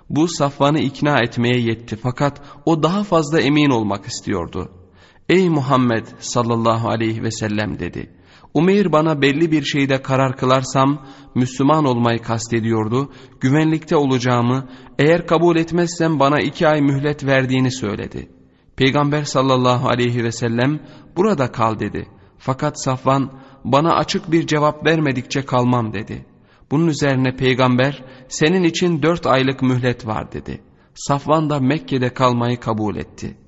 [0.10, 4.80] Bu Safvan'ı ikna etmeye yetti fakat o daha fazla emin olmak istiyordu.
[5.30, 8.09] Ey Muhammed sallallahu aleyhi ve sellem dedi.
[8.53, 11.05] Umeyr bana belli bir şeyde karar kılarsam
[11.36, 13.11] Müslüman olmayı kastediyordu.
[13.39, 14.69] Güvenlikte olacağımı
[14.99, 18.30] eğer kabul etmezsem bana iki ay mühlet verdiğini söyledi.
[18.76, 20.80] Peygamber sallallahu aleyhi ve sellem
[21.17, 22.07] burada kal dedi.
[22.38, 23.32] Fakat Safvan
[23.63, 26.26] bana açık bir cevap vermedikçe kalmam dedi.
[26.72, 30.61] Bunun üzerine peygamber senin için dört aylık mühlet var dedi.
[30.93, 33.40] Safvan da Mekke'de kalmayı kabul etti.''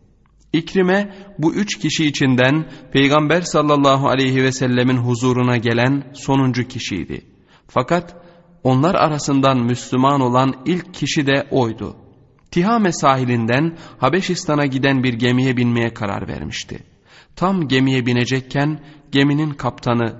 [0.53, 7.21] İkrime bu üç kişi içinden Peygamber sallallahu aleyhi ve sellemin huzuruna gelen sonuncu kişiydi.
[7.67, 8.15] Fakat
[8.63, 11.95] onlar arasından Müslüman olan ilk kişi de oydu.
[12.51, 16.79] Tihame sahilinden Habeşistan'a giden bir gemiye binmeye karar vermişti.
[17.35, 18.79] Tam gemiye binecekken
[19.11, 20.15] geminin kaptanı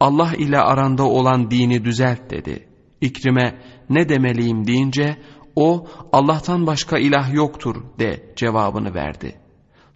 [0.00, 2.68] Allah ile aranda olan dini düzelt dedi.
[3.00, 3.58] İkrime
[3.90, 5.16] ne demeliyim deyince
[5.56, 9.47] o Allah'tan başka ilah yoktur de cevabını verdi.''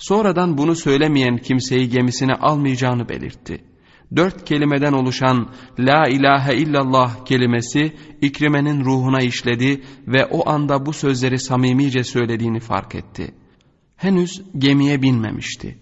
[0.03, 3.65] Sonradan bunu söylemeyen kimseyi gemisine almayacağını belirtti.
[4.17, 11.39] Dört kelimeden oluşan La ilahe illallah kelimesi İkrime'nin ruhuna işledi ve o anda bu sözleri
[11.39, 13.35] samimice söylediğini fark etti.
[13.97, 15.79] Henüz gemiye binmemişti.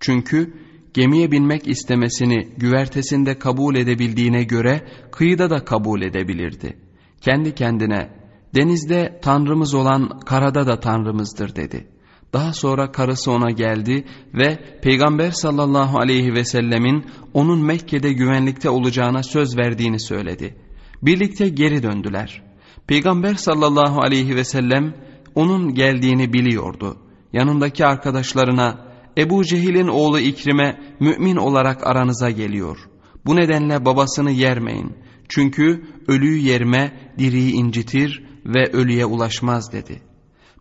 [0.00, 0.54] Çünkü
[0.94, 6.76] gemiye binmek istemesini güvertesinde kabul edebildiğine göre kıyıda da kabul edebilirdi.
[7.20, 8.10] Kendi kendine
[8.54, 11.91] denizde tanrımız olan karada da tanrımızdır dedi.''
[12.32, 14.04] Daha sonra karısı ona geldi
[14.34, 17.04] ve Peygamber sallallahu aleyhi ve sellemin
[17.34, 20.56] onun Mekke'de güvenlikte olacağına söz verdiğini söyledi.
[21.02, 22.42] Birlikte geri döndüler.
[22.86, 24.94] Peygamber sallallahu aleyhi ve sellem
[25.34, 26.96] onun geldiğini biliyordu.
[27.32, 32.78] Yanındaki arkadaşlarına Ebu Cehil'in oğlu İkrim'e mümin olarak aranıza geliyor.
[33.26, 34.92] Bu nedenle babasını yermeyin.
[35.28, 40.11] Çünkü ölüyü yerme diriyi incitir ve ölüye ulaşmaz dedi.''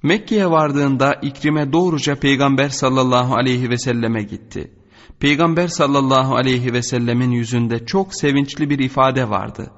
[0.03, 4.71] Mekke'ye vardığında İkrime doğruca Peygamber sallallahu aleyhi ve selleme gitti.
[5.19, 9.71] Peygamber sallallahu aleyhi ve sellemin yüzünde çok sevinçli bir ifade vardı.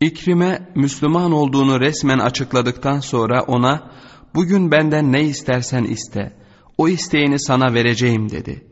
[0.00, 3.90] İkrime Müslüman olduğunu resmen açıkladıktan sonra ona
[4.34, 6.36] bugün benden ne istersen iste
[6.78, 8.64] o isteğini sana vereceğim dedi.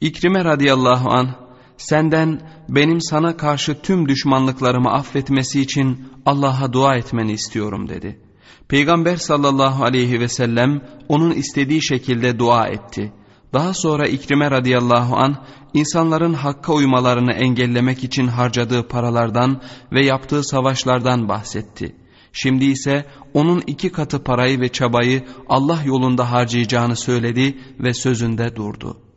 [0.00, 1.28] İkrime radıyallahu an
[1.76, 8.27] senden benim sana karşı tüm düşmanlıklarımı affetmesi için Allah'a dua etmeni istiyorum dedi.''
[8.68, 13.12] Peygamber sallallahu aleyhi ve sellem onun istediği şekilde dua etti.
[13.52, 15.36] Daha sonra İkrime radıyallahu an
[15.74, 19.62] insanların hakka uymalarını engellemek için harcadığı paralardan
[19.92, 21.96] ve yaptığı savaşlardan bahsetti.
[22.32, 29.07] Şimdi ise onun iki katı parayı ve çabayı Allah yolunda harcayacağını söyledi ve sözünde durdu.''